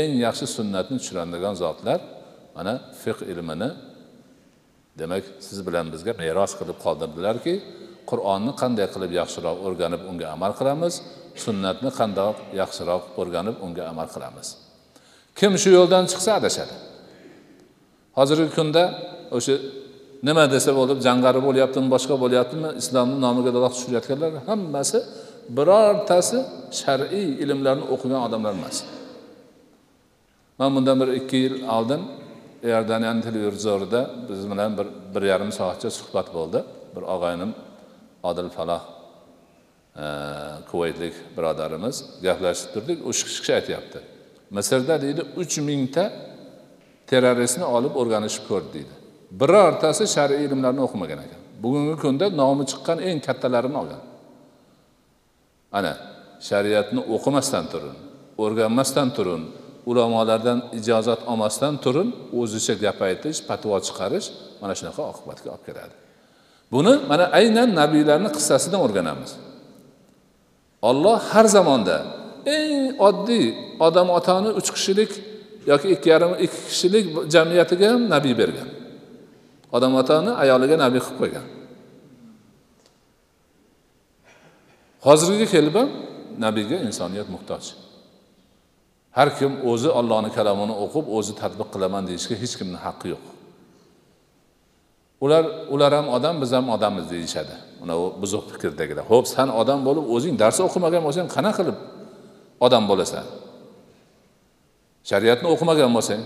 eng 0.00 0.12
yaxshi 0.26 0.46
sunnatni 0.56 0.96
tushunadigan 1.02 1.54
zotlar 1.62 2.00
mana 2.56 2.72
fiq 3.02 3.18
ilmini 3.32 3.70
demak 5.00 5.24
siz 5.46 5.58
bilan 5.66 5.86
bizga 5.94 6.12
meros 6.22 6.52
qilib 6.58 6.78
qoldirdilarki 6.84 7.54
qur'onni 8.10 8.52
qanday 8.62 8.86
qilib 8.94 9.12
yaxshiroq 9.20 9.56
o'rganib 9.66 10.02
unga 10.10 10.26
amal 10.36 10.52
qilamiz 10.58 10.94
sunnatni 11.44 11.90
qandoq 12.00 12.36
yaxshiroq 12.60 13.02
o'rganib 13.20 13.56
unga 13.66 13.82
amal 13.92 14.08
qilamiz. 14.14 14.48
Kim 15.40 15.52
shu 15.62 15.70
yo'ldan 15.78 16.04
chiqsa 16.10 16.30
adashadi. 16.40 16.74
Hozirgi 18.18 18.48
kunda 18.58 18.82
o'sha 19.36 19.54
nima 20.28 20.44
desa 20.54 20.70
bo'lib 20.78 20.98
jangari 21.06 21.40
bo'lyaptimi 21.46 21.88
boshqa 21.94 22.14
bo'lyaptimi 22.24 22.68
islomni 22.80 23.16
nomiga 23.26 23.50
daloq 23.56 23.72
tushirayotganlar 23.76 24.32
hammasi 24.48 24.98
birortasi 25.56 26.38
shar'iy 26.80 27.28
ilmlarni 27.42 27.84
o'qigan 27.94 28.20
odamlar 28.26 28.52
emas. 28.60 28.76
Man 30.58 30.70
bundan 30.76 30.96
bir 31.02 31.08
ikki 31.20 31.36
yil 31.44 31.54
oldin 31.76 32.02
iordaniyani 32.70 33.22
televizorida 33.28 34.00
biz 34.28 34.40
bilan 34.50 34.70
bir 34.78 34.86
bir 35.14 35.22
yarim 35.32 35.52
soatcha 35.58 35.90
suhbat 35.98 36.28
bo'ldi. 36.36 36.60
Bir 36.94 37.02
og'aynim 37.14 37.50
odil 38.30 38.48
faloh 38.56 38.82
e, 40.02 40.04
kuvaytlik 40.70 41.14
birodarimiz 41.36 41.96
gaplashib 42.26 42.68
turdik. 42.74 42.98
O'sha 43.08 43.24
kishi 43.28 43.52
aytyapti. 43.60 44.11
Misrda 44.56 44.94
deydi 45.04 45.22
uch 45.40 45.54
mingta 45.68 46.04
terroristni 47.10 47.66
olib 47.76 47.94
o'rganishib 48.00 48.44
ko'rdi 48.50 48.70
deydi. 48.76 48.94
Birortasi 49.40 50.04
shar'iy 50.14 50.44
ilmlarni 50.46 50.82
o'qimagan 50.86 51.20
ekan. 51.26 51.40
Bugungi 51.62 51.94
kunda 52.04 52.26
nomi 52.40 52.64
chiqqan 52.70 52.98
eng 53.08 53.18
kattalarini 53.26 53.76
olgan. 53.82 54.02
Ana 55.78 55.92
shariatni 56.48 57.00
o'qimasdan 57.14 57.64
turun 57.72 57.96
o'rganmasdan 58.44 59.08
turun 59.16 59.42
ulamolardan 59.90 60.58
ijozat 60.78 61.20
olmasdan 61.30 61.74
turun 61.84 62.08
o'zicha 62.40 62.74
gap 62.84 62.98
aytish 63.08 63.38
patvo 63.48 63.76
chiqarish 63.86 64.26
mana 64.60 64.74
shunaqa 64.78 65.02
oqibatga 65.12 65.48
olib 65.54 65.64
keladi. 65.68 65.94
Buni 66.72 66.92
mana 67.10 67.24
aynan 67.38 67.70
nabiylarni 67.80 68.30
qissasidan 68.36 68.80
o'rganamiz. 68.86 69.30
Olloh 70.90 71.18
har 71.32 71.46
zamonda 71.56 71.96
eng 72.46 73.00
oddiy 73.08 73.46
odam 73.86 74.08
otani 74.18 74.50
uch 74.58 74.70
kishilik 74.74 75.12
yoki 75.70 75.88
ikki 75.94 76.08
yarim 76.12 76.32
ikki 76.44 76.60
kishilik 76.70 77.04
jamiyatiga 77.34 77.86
ham 77.92 78.02
nabiy 78.14 78.34
bergan. 78.40 78.68
Odam 79.76 79.92
otani 80.00 80.30
ayoliga 80.42 80.76
nabiy 80.84 81.00
qilib 81.04 81.18
qo'ygan. 81.22 81.46
Hozirgiga 85.06 85.46
kelib 85.54 85.74
ham 85.80 85.88
nabiyga 86.44 86.76
insoniyat 86.88 87.28
muhtoj. 87.34 87.64
Har 89.16 89.28
kim 89.38 89.52
o'zi 89.70 89.90
ollohni 89.98 90.30
kalomini 90.36 90.74
o'qib 90.84 91.06
o'zi 91.16 91.32
tadbiq 91.42 91.68
qilaman 91.74 92.02
deyishga 92.08 92.34
hech 92.42 92.54
kimni 92.60 92.78
haqqi 92.86 93.08
yo'q. 93.14 93.24
Ular 95.24 95.44
ular 95.74 95.92
ham 95.98 96.06
odam 96.16 96.34
biz 96.42 96.50
ham 96.56 96.66
odammiz 96.76 97.06
deyishadi. 97.14 97.54
Mana 97.80 97.94
u 98.02 98.04
buzuq 98.22 98.44
fikrdagilar 98.52 99.04
ho'p 99.12 99.26
san 99.34 99.48
odam 99.60 99.80
bo'lib 99.86 100.04
o'zing 100.14 100.34
dars 100.42 100.58
o'qimagan 100.66 101.02
bo'lsang 101.06 101.28
qanaqa 101.36 101.58
qilib 101.58 101.78
odam 102.66 102.84
bo'lasan. 102.90 103.24
Shariatni 105.10 105.48
o'qimagan 105.54 105.90
bo'lsang 105.96 106.22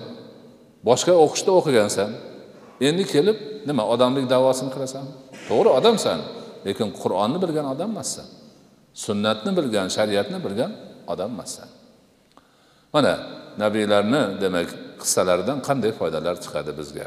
boshqa 0.89 1.13
o'qishda 1.25 1.51
o'qigansan 1.59 2.11
endi 2.89 3.05
kelib 3.15 3.37
nima 3.69 3.85
odamlik 3.95 4.27
davosini 4.35 4.71
qilasan? 4.75 5.05
To'g'ri 5.49 5.71
odamsan 5.79 6.19
lekin 6.67 6.89
qur'onni 7.01 7.39
bilgan 7.45 7.67
odam 7.75 7.91
emassan 7.95 8.27
sunnatni 9.05 9.51
bilgan 9.59 9.87
shariatni 9.97 10.39
bilgan 10.47 10.73
odam 11.13 11.31
emassan 11.35 11.69
mana 12.95 13.13
nabiylarni 13.63 14.23
demak 14.43 14.69
qissalaridan 15.03 15.59
qanday 15.69 15.93
foydalar 16.01 16.35
chiqadi 16.45 16.73
bizga? 16.81 17.07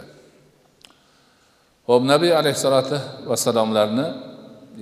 Ho'p 1.89 2.03
nabiy 2.13 2.33
alayhissalotu 2.41 2.97
vassalomlarni 3.29 4.07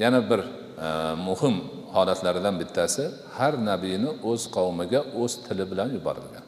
yana 0.04 0.20
bir 0.30 0.42
e, 0.86 0.88
muhim 1.28 1.56
holatlaridan 1.98 2.56
bittasi 2.62 3.04
har 3.38 3.54
nabiyni 3.70 4.10
o'z 4.30 4.42
qavmiga 4.56 5.02
o'z 5.22 5.34
tili 5.46 5.66
bilan 5.72 5.90
yuborilgan. 5.98 6.46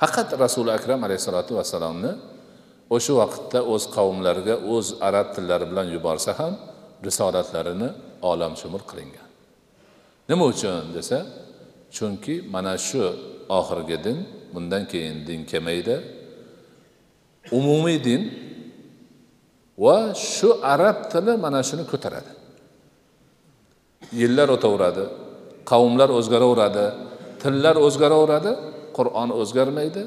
Faqat 0.00 0.28
rasuli 0.44 0.70
akram 0.78 1.00
alayhissalotu 1.06 1.52
vassalomni 1.58 2.12
o'sha 2.94 3.12
vaqtda 3.22 3.60
o'z 3.72 3.84
qavmlariga 3.96 4.56
o'z 4.74 4.86
arab 5.08 5.26
tillari 5.36 5.64
bilan 5.70 5.86
yuborsa 5.94 6.30
ham 6.40 6.52
risolatlarini 7.06 7.88
olamshumul 8.30 8.84
qilingan. 8.90 9.26
Nima 10.28 10.44
uchun 10.52 10.84
desa 10.96 11.18
chunki 11.96 12.34
mana 12.54 12.74
shu 12.88 13.02
oxirgi 13.58 13.96
din 14.06 14.18
bundan 14.54 14.82
keyin 14.92 15.16
din 15.28 15.40
kelmaydi 15.50 15.96
umumiy 17.58 17.98
din 18.08 18.22
va 19.84 19.96
shu 20.14 20.48
arab 20.74 20.96
tili 21.12 21.32
mana 21.44 21.60
shuni 21.68 21.84
ko'taradi. 21.92 22.43
Yillar 24.20 24.48
o'taveradi 24.56 25.04
qavmlar 25.70 26.10
o'zgaraveradi 26.18 26.86
tillar 27.42 27.76
o'zgaraveradi 27.86 28.52
qur'on 28.96 29.30
o'zgarmaydi. 29.40 30.02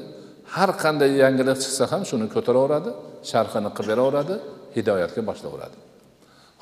Har 0.54 0.70
qanday 0.82 1.10
yangilik 1.22 1.58
chiqsa 1.64 1.84
ham 1.92 2.02
shuni 2.10 2.26
ko'taraveradi 2.34 2.90
sharhini 3.30 3.70
qilib 3.76 3.90
beraveradi 3.92 4.34
hidoyatga 4.76 5.22
boshlaveradi. 5.30 5.76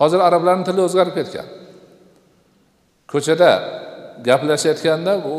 Hozir 0.01 0.21
arablarni 0.29 0.65
tili 0.69 0.81
o'zgarib 0.88 1.15
ketgan. 1.19 1.46
Ko'chada 3.13 3.50
gaplashayotganda 4.29 5.13
u 5.33 5.35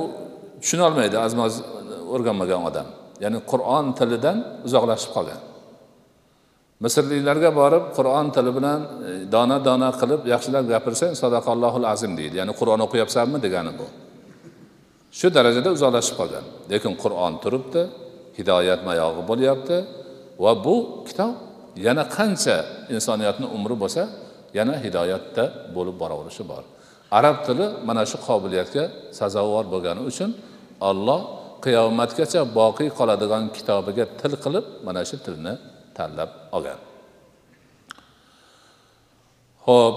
tushunolmaydi 0.62 1.18
azmoz 1.28 1.54
o'rganmagan 2.14 2.62
odam. 2.70 2.88
Ya'ni 3.24 3.40
qur'on 3.52 3.86
tilidan 4.00 4.38
uzoqlashib 4.68 5.12
qolgan. 5.16 5.40
Misrliklarga 6.84 7.50
borib 7.62 7.84
qur'on 7.98 8.28
tili 8.36 8.52
bilan 8.58 8.80
e, 9.08 9.12
dona 9.34 9.58
dona 9.68 9.90
qilib 10.00 10.22
yaxshilab 10.34 10.66
gapirsang 10.74 11.14
sadaqallohul 11.22 11.88
azim 11.94 12.12
deydi. 12.20 12.36
Ya'ni 12.42 12.54
qur'on 12.60 12.80
o'qiyapsanmi 12.86 13.38
degani 13.46 13.72
bu. 13.80 13.88
Shu 15.20 15.28
darajada 15.38 15.70
uzoqlashib 15.78 16.16
qolgan. 16.20 16.46
Lekin 16.72 16.94
qur'on 17.04 17.34
turibdi 17.44 17.82
hidoyat 18.38 18.82
mayog'i 18.90 19.24
bo'lyapti 19.30 19.78
va 20.44 20.52
bu 20.66 20.76
kitob 21.08 21.34
yana 21.86 22.04
qancha 22.18 22.58
insoniyatni 22.96 23.48
umri 23.58 23.76
bo'lsa 23.84 24.04
yana 24.58 24.76
hidoyatda 24.86 25.44
bo'lib 25.76 25.96
boraverishi 26.02 26.44
bor. 26.52 26.64
Arab 27.20 27.38
tili 27.48 27.66
mana 27.88 28.04
shu 28.12 28.18
qobiliyatga 28.28 28.84
sazovor 29.20 29.66
bo'lgani 29.74 30.02
uchun 30.12 30.30
olloh 30.90 31.22
qiyomatgacha 31.66 32.42
boqiy 32.60 32.90
qoladigan 33.00 33.44
kitobiga 33.56 34.06
til 34.22 34.34
qilib 34.44 34.66
mana 34.88 35.02
shu 35.10 35.18
tilni 35.26 35.54
tanlab 35.98 36.30
olgan. 36.56 36.80
Ho'p 39.68 39.96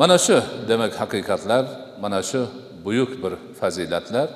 mana 0.00 0.16
shu 0.26 0.38
demak 0.70 0.92
haqiqatlar 1.02 1.64
mana 2.02 2.20
shu 2.30 2.40
buyuk 2.84 3.10
bir 3.22 3.32
fazilatlar 3.60 4.28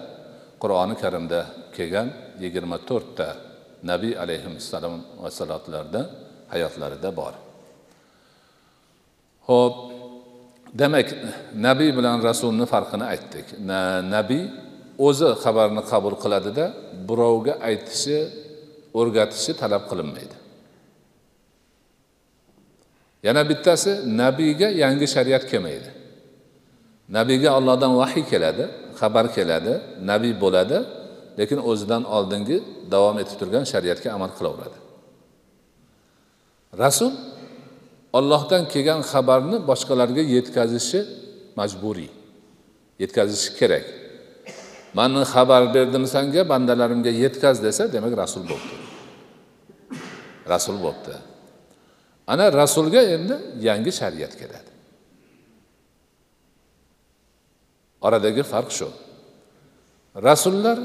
qur'oni 0.63 0.95
karimda 1.03 1.41
kelgan 1.77 2.09
yigirma 2.43 2.79
to'rtta 2.89 3.29
nabiy 3.91 4.15
alayhissalom 4.23 4.95
vassalotlarda 5.23 6.01
hayotlarida 6.53 7.11
bor. 7.21 7.35
Ho'p 9.49 9.75
demak 10.83 11.09
nabiy 11.67 11.91
bilan 11.99 12.17
rasulni 12.29 12.65
farqini 12.73 13.05
aytdik. 13.13 13.47
Na, 13.71 13.81
nabiy 14.17 14.45
o'zi 15.07 15.29
xabarni 15.43 15.83
qabul 15.93 16.15
qiladida 16.23 16.65
birovga 17.09 17.55
aytishi 17.69 18.19
o'rgatishi 18.99 19.53
talab 19.61 19.83
qilinmaydi. 19.91 20.40
Yana 23.27 23.43
bittasi 23.51 23.93
nabiyga 24.21 24.69
yangi 24.83 25.07
shariat 25.15 25.45
kelmaydi. 25.51 25.91
Nabiyga 27.17 27.51
allohdan 27.59 27.93
vahiy 28.01 28.25
keladi 28.33 28.65
xabar 29.01 29.27
keladi 29.37 29.75
nabiy 30.11 30.35
bo'ladi 30.43 30.79
lekin 31.39 31.59
o'zidan 31.71 32.03
oldingi 32.17 32.57
davom 32.93 33.17
etib 33.23 33.37
turgan 33.41 33.65
shariatga 33.73 34.09
amal 34.17 34.31
qilaveradi. 34.39 34.79
Rasul 36.83 37.13
ollohdan 38.19 38.63
kelgan 38.73 39.01
xabarni 39.13 39.57
boshqalarga 39.71 40.23
yetkazishi 40.35 41.01
majburiy 41.59 42.11
yetkazishi 43.03 43.51
kerak. 43.59 43.87
Mani 44.95 45.23
xabar 45.35 45.63
berdim 45.75 46.05
sanga 46.15 46.43
bandalarimga 46.53 47.13
yetkaz 47.23 47.57
desa 47.67 47.93
demak 47.93 48.13
rasul 48.23 48.43
bo'libdi 48.51 48.77
rasul 50.53 50.77
bo'libdi 50.85 51.15
ana 52.33 52.45
rasulga 52.61 53.01
endi 53.15 53.37
yangi 53.69 53.93
shariat 54.01 54.33
keladi. 54.41 54.73
Oradagi 58.07 58.43
farq 58.53 58.71
shu. 58.79 58.89
Rasullar 60.29 60.79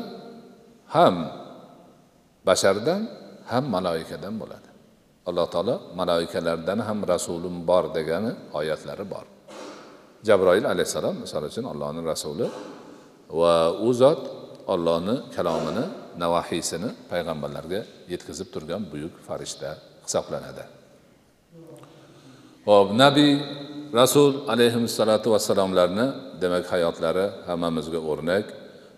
ham 0.95 1.15
bashardan 2.47 3.01
ham 3.51 3.63
maloikadan 3.75 4.33
bo'ladi. 4.41 4.69
Alloh 5.29 5.47
taolo 5.53 5.75
maloikalardan 5.99 6.79
ham 6.87 6.99
rasulim 7.13 7.55
bor 7.69 7.85
degani 7.97 8.31
oyatlari 8.59 9.05
bor. 9.13 9.25
Jabroil 10.27 10.65
alayhissalom 10.73 11.15
misol 11.23 11.43
uchun 11.51 11.65
allohni 11.73 12.01
rasuli 12.11 12.47
va 13.39 13.55
u 13.87 13.89
zot 14.01 14.21
ollohni 14.73 15.15
kalomini 15.35 15.85
navahiysini 16.23 16.89
payg'ambarlarga 17.11 17.79
yetkazib 18.13 18.47
turgan 18.53 18.81
buyuk 18.91 19.13
farishta 19.27 19.69
hisoblanadi. 20.05 20.65
Ho'p 22.65 22.87
nabiy 23.03 23.33
rasul 23.93 24.31
alayhissalotu 24.51 25.27
vassalomlarni 25.35 26.05
demak 26.41 26.65
hayotlari 26.73 27.25
hammamizga 27.47 27.99
o'rnak. 28.11 28.45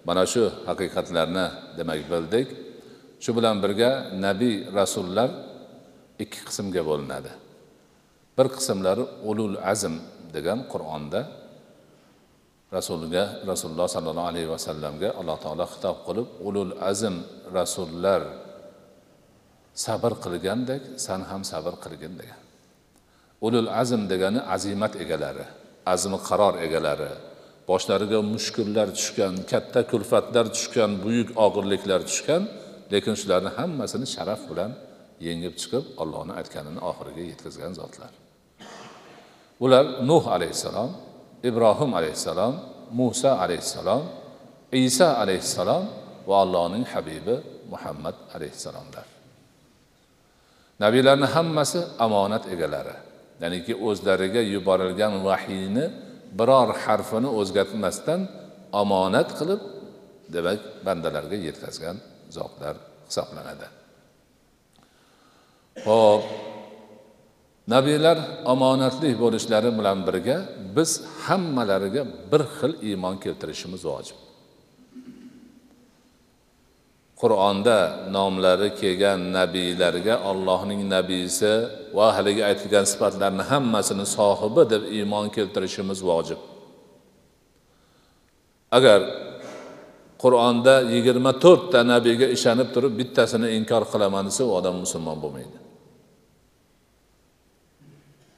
Mana 0.08 0.24
shu 0.34 0.44
haqiqatlarni 0.68 1.46
demak 1.78 2.02
bildik. 2.12 2.48
Shu 3.24 3.30
bilan 3.38 3.56
birga 3.64 3.92
nabiy 4.26 4.56
rasullar 4.80 5.30
ikki 6.24 6.40
qismga 6.48 6.82
bo'linadi. 6.90 7.32
Bir 8.38 8.48
qismlari 8.56 9.04
ulul 9.30 9.56
azm 9.74 9.96
degan 10.36 10.60
qur'onda 10.72 11.22
rasulga 12.78 13.24
rasululloh 13.52 13.88
sollallohu 13.96 14.30
alayhi 14.32 14.50
vasallamga 14.56 15.10
alloh 15.20 15.38
taolo 15.44 15.66
xitob 15.74 15.98
qilib 16.08 16.28
ulul 16.48 16.74
azm 16.92 17.16
rasullar 17.58 18.22
sabr 19.86 20.12
qilgandek 20.24 20.82
san 21.06 21.22
ham 21.30 21.42
sabr 21.52 21.74
qilgin 21.84 22.14
degan. 22.22 22.47
Ulul 23.46 23.70
azm 23.82 24.02
degani 24.12 24.40
azimat 24.56 24.94
egalari 25.04 25.46
azmi 25.94 26.18
qaror 26.28 26.56
egalari 26.66 27.12
boshlariga 27.70 28.20
mushkullar 28.34 28.88
tushgan 28.98 29.34
katta 29.52 29.82
kulfatlar 29.92 30.46
tushgan 30.56 30.92
buyuk 31.04 31.30
og'irliklar 31.46 32.02
tushgan 32.10 32.44
lekin 32.94 33.16
shularni 33.22 33.52
hammasini 33.58 34.08
sharaf 34.16 34.42
bilan 34.50 34.72
yengib 35.28 35.54
chiqib 35.62 35.84
ollohni 36.02 36.34
aytganini 36.40 36.80
oxiriga 36.90 37.24
yetkazgan 37.32 37.74
zotlar. 37.80 38.12
Ular 39.66 39.86
nuh 40.10 40.24
alayhissalom 40.36 40.90
ibrohim 41.50 41.92
alayhissalom 42.00 42.54
muso 43.00 43.32
alayhissalom 43.44 44.04
iso 44.86 45.10
alayhissalom 45.24 45.84
va 46.30 46.36
allohning 46.44 46.86
habibi 46.94 47.36
muhammad 47.74 48.16
alayhissalomlar. 48.36 49.08
Nabiylarni 50.84 51.28
hammasi 51.36 51.80
omonat 52.06 52.44
egalari. 52.54 52.96
Ya'niki 53.42 53.74
o'zlariga 53.88 54.42
yuborilgan 54.56 55.14
vahiyni 55.28 55.86
biror 56.40 56.70
harfini 56.84 57.30
o'zgartmasdan 57.40 58.22
omonat 58.82 59.30
qilib 59.40 59.62
demak 60.36 60.60
bandalarga 60.86 61.38
yetkazgan 61.48 61.96
zotlar 62.38 62.76
hisoblanadi. 63.08 63.68
Ho'p 65.88 66.24
nabiylar 67.74 68.18
omonatli 68.54 69.10
bo'lishlari 69.24 69.72
bilan 69.80 70.00
birga 70.08 70.38
biz 70.78 70.92
hammalariga 71.26 72.04
bir 72.32 72.42
xil 72.58 72.74
iymon 72.90 73.16
keltirishimiz 73.24 73.82
vojib. 73.92 74.27
Qur'onda 77.22 77.78
nomlari 78.16 78.70
kelgan 78.80 79.20
nabiylarga 79.38 80.16
allohning 80.30 80.82
nabiysi 80.96 81.52
va 81.98 82.08
haligi 82.16 82.42
aytilgan 82.50 82.86
sifatlarni 82.92 83.44
hammasini 83.52 84.06
sohibi 84.18 84.64
deb 84.74 84.84
iymon 84.98 85.26
keltirishimiz 85.36 86.00
vojib. 86.10 86.40
Agar 88.78 89.00
qur'onda 90.24 90.74
yigirma 90.94 91.32
to'rtta 91.44 91.80
nabiyga 91.94 92.28
ishonib 92.38 92.70
turib 92.76 92.94
bittasini 93.00 93.48
inkor 93.58 93.84
qilaman 93.92 94.24
desa 94.30 94.42
u 94.50 94.52
odam 94.60 94.76
musulmon 94.84 95.18
bo'lmaydi. 95.24 95.58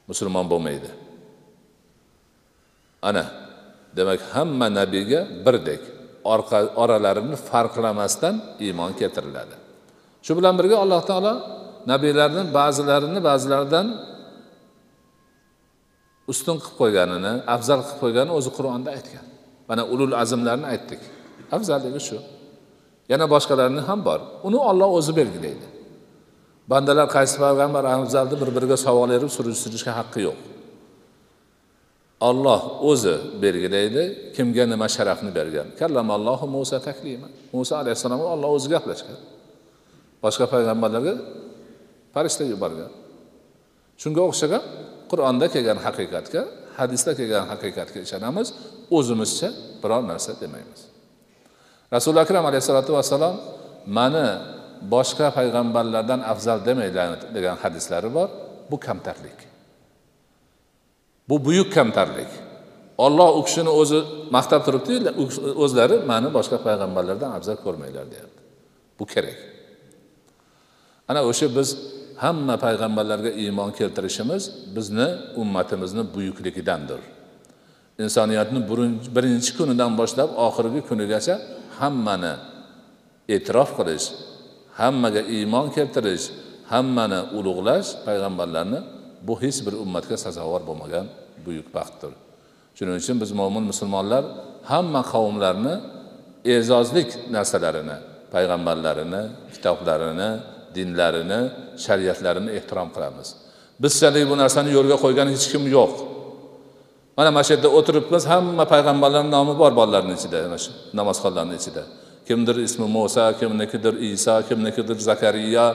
Musulmon 0.10 0.46
bo'lmaydi. 0.52 0.90
Ana 3.10 3.26
demak 3.98 4.20
hamma 4.34 4.68
nabiyga 4.80 5.22
birdek. 5.46 5.99
Oralarini 6.84 7.36
farqlamasdan 7.50 8.36
iymon 8.66 8.92
keltiriladi. 9.00 9.56
Shu 10.26 10.32
bilan 10.38 10.54
birga 10.60 10.78
alloh 10.84 11.02
taolo 11.10 11.34
nabiylarni 11.92 12.42
ba'zilarini 12.58 13.20
ba'zilaridan 13.30 13.88
ustun 16.32 16.58
qilib 16.64 16.76
qo'yganini 16.82 17.34
afzal 17.56 17.80
qilib 17.86 18.00
qo'yganini 18.04 18.34
o'zi 18.40 18.50
qur'onda 18.58 18.90
aytgan. 18.98 19.26
Mana 19.70 19.84
ulul 19.94 20.14
azmlarni 20.24 20.66
aytdik. 20.74 21.02
Afzalligi 21.56 22.02
shu. 22.08 22.18
Yana 23.12 23.26
boshqalarini 23.34 23.82
ham 23.90 24.00
bor. 24.08 24.20
Uni 24.48 24.60
olloh 24.70 24.90
o'zi 25.00 25.12
belgilaydi. 25.20 25.66
Bandalar 26.72 27.08
qaysi 27.16 27.36
payg'ambar 27.44 27.84
afzal 27.96 28.26
deb 28.32 28.40
bir 28.42 28.50
biriga 28.58 28.78
savol 28.86 29.10
berib 29.14 29.32
surishtirishga 29.38 29.92
haqqi 30.00 30.20
yo'q. 30.28 30.38
Olloh 32.20 32.84
o'zi 32.90 33.16
belgilaydi 33.44 34.04
kimga 34.36 34.66
nima 34.72 34.88
sharafni 34.96 35.32
bergan. 35.40 35.68
Kallamallohu 35.80 36.46
muso 36.56 36.78
taklima. 36.88 37.28
Muso 37.54 37.74
alayhissalomga 37.82 38.28
olloh 38.36 38.50
o'zi 38.58 38.68
gaplashgan. 38.76 39.20
Boshqa 40.24 40.46
payg'ambarlarga 40.54 41.14
farishta 42.14 42.44
yuborgan. 42.54 42.92
Shunga 44.02 44.22
o'xshagan 44.30 44.64
qur'onda 45.12 45.46
kelgan 45.54 45.80
haqiqatga 45.86 46.42
hadisda 46.80 47.12
kelgan 47.20 47.46
haqiqatga 47.52 48.00
ishonamiz 48.08 48.48
o'zimizcha 48.98 49.50
biror 49.82 50.04
narsa 50.12 50.32
demaymiz. 50.44 50.82
Rasuli 51.96 52.20
akram 52.26 52.46
alayhissalotu 52.50 52.92
vassalom 52.98 53.36
mani 53.98 54.28
boshqa 54.94 55.28
payg'ambarlardan 55.38 56.22
afzal 56.32 56.60
demanglar 56.68 57.20
degan 57.36 57.56
hadislari 57.64 58.10
bor. 58.18 58.30
Bu 58.72 58.78
kamtarlik. 58.88 59.49
Bu 61.30 61.46
buyuk 61.46 61.74
kamtarlik. 61.74 62.28
Olloh 62.98 63.38
u 63.38 63.44
kishini 63.46 63.72
o'zi 63.82 64.00
maqtab 64.36 64.62
turibdi 64.66 64.94
o'zlari 65.64 65.98
mani 66.12 66.30
boshqa 66.38 66.58
payg'ambarlardan 66.68 67.32
afzal 67.38 67.58
ko'rmanglar 67.66 68.06
deyapti. 68.14 68.42
Bu 69.00 69.06
kerak. 69.14 69.38
Ana 71.10 71.22
o'sha 71.30 71.48
biz 71.58 71.70
hamma 72.24 72.56
payg'ambarlarga 72.66 73.32
iymon 73.44 73.72
keltirishimiz 73.80 74.44
bizni 74.76 75.08
ummatimizni 75.42 76.04
buyukligidandir. 76.16 77.02
Insoniyatni 78.06 78.60
birinchi 79.16 79.52
kunidan 79.58 79.92
boshlab 80.00 80.30
oxirgi 80.48 80.82
kunigacha 80.90 81.36
hammani 81.80 82.34
e'tirof 83.36 83.70
qilish 83.80 84.06
hammaga 84.80 85.22
iymon 85.38 85.68
keltirish 85.76 86.26
hammani 86.72 87.20
ulug'lash 87.38 87.90
payg'ambarlarni 88.06 88.80
bu 89.28 89.42
hech 89.42 89.60
bir 89.66 89.74
ummatga 89.84 90.18
sazovor 90.26 90.62
bo'lmagan 90.70 91.06
buyuk 91.46 91.68
baxtdir. 91.76 92.14
Shuning 92.78 92.96
uchun 93.02 93.18
biz 93.24 93.32
mo'min 93.40 93.64
musulmonlar 93.72 94.24
hamma 94.72 95.02
qavmlarni 95.14 95.76
e'zozlik 96.54 97.10
narsalarini 97.36 97.98
payg'ambarlarini 98.34 99.22
kitoblarini 99.54 100.30
dinlarini 100.76 101.42
shariatlarini 101.86 102.50
ehtirom 102.58 102.90
qilamiz. 102.96 103.28
Bizchalik 103.84 104.26
bu 104.32 104.36
narsani 104.44 104.70
yo'lga 104.78 104.98
qo'ygan 105.04 105.28
hech 105.34 105.46
kim 105.52 105.64
yo'q. 105.78 105.94
Mana 107.18 107.30
mana 107.36 107.44
shu 107.48 107.52
yerda 107.56 107.70
o'tiribmiz 107.78 108.24
hamma 108.32 108.66
payg'ambarlarni 108.74 109.32
nomi 109.38 109.54
bor 109.62 109.72
bolalarni 109.80 110.14
ichida 110.20 110.38
mana 110.46 110.60
shu 110.64 110.72
namozxonlarni 111.00 111.56
ichida. 111.62 111.84
Kimdir 112.28 112.56
ismi 112.68 112.88
muso 112.98 113.26
kimnikidir 113.40 113.94
iso 114.12 114.36
kimnikidir 114.48 114.98
zakariya 115.10 115.66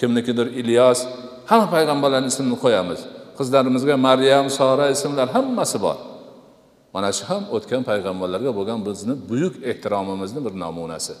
kimnikidir 0.00 0.46
ilyos 0.60 1.00
hamma 1.50 1.66
payg'ambarlarni 1.74 2.28
ismini 2.32 2.56
qo'yamiz. 2.64 3.00
Qizlarimizga 3.38 3.94
maryam 4.08 4.46
sora 4.58 4.86
ismlar 4.94 5.28
hammasi 5.36 5.78
bor. 5.84 5.98
Mana 6.94 7.10
shu 7.16 7.24
ham 7.30 7.42
o'tgan 7.56 7.82
payg'ambarlarga 7.90 8.50
bo'lgan 8.58 8.78
bizni 8.88 9.14
buyuk 9.30 9.54
ehtiromimizni 9.70 10.40
bir 10.46 10.54
namunasi. 10.64 11.14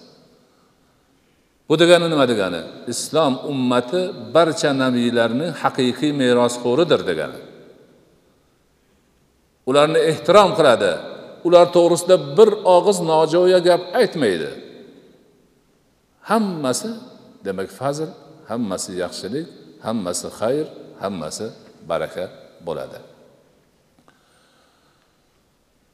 Bu 1.68 1.74
degani 1.82 2.06
nima 2.12 2.26
degani? 2.32 2.60
Islom 2.92 3.32
ummati 3.52 4.00
barcha 4.34 4.70
nabiylarni 4.82 5.46
haqiqiy 5.62 6.12
merosxo'ridir 6.22 7.00
degani. 7.10 7.40
Ularni 9.70 10.00
ehtirom 10.10 10.50
qiladi. 10.58 10.92
Ular 11.46 11.66
to'g'risida 11.76 12.16
bir 12.38 12.50
og'iz 12.76 12.98
nojo'ya 13.10 13.58
gap 13.68 13.82
aytmaydi. 14.00 14.50
Hammasi 16.30 16.90
demak 17.46 17.70
fazl 17.80 18.08
hammasi 18.50 18.90
yaxshilik 19.04 19.46
hammasi 19.86 20.28
xayr 20.40 20.66
hammasi 21.02 21.46
baraka 21.90 22.24
bo'ladi. 22.66 22.98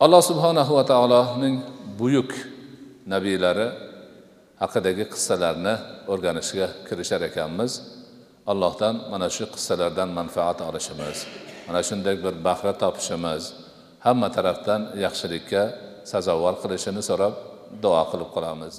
Alloh 0.04 0.22
subhanahu 0.30 0.72
va 0.78 0.84
taoloning 0.92 1.56
buyuk 2.00 2.30
nabiylari 3.12 3.68
haqidagi 4.62 5.04
qissalarni 5.12 5.74
o'rganishga 6.12 6.66
kirishar 6.88 7.22
ekanmiz. 7.30 7.72
Allohdan 8.52 8.94
mana 9.10 9.28
shu 9.36 9.44
qissalardan 9.54 10.08
manfaat 10.18 10.58
olishimiz 10.68 11.18
mana 11.66 11.80
shunday 11.88 12.16
bir 12.24 12.34
bahra 12.46 12.72
topishimiz 12.82 13.42
hamma 14.06 14.28
tarafdan 14.36 14.80
yaxshilikka 15.04 15.62
sazovor 16.12 16.54
qilishini 16.62 17.02
so'rab 17.08 17.34
duo 17.82 18.02
qilib 18.10 18.30
qolamiz. 18.36 18.74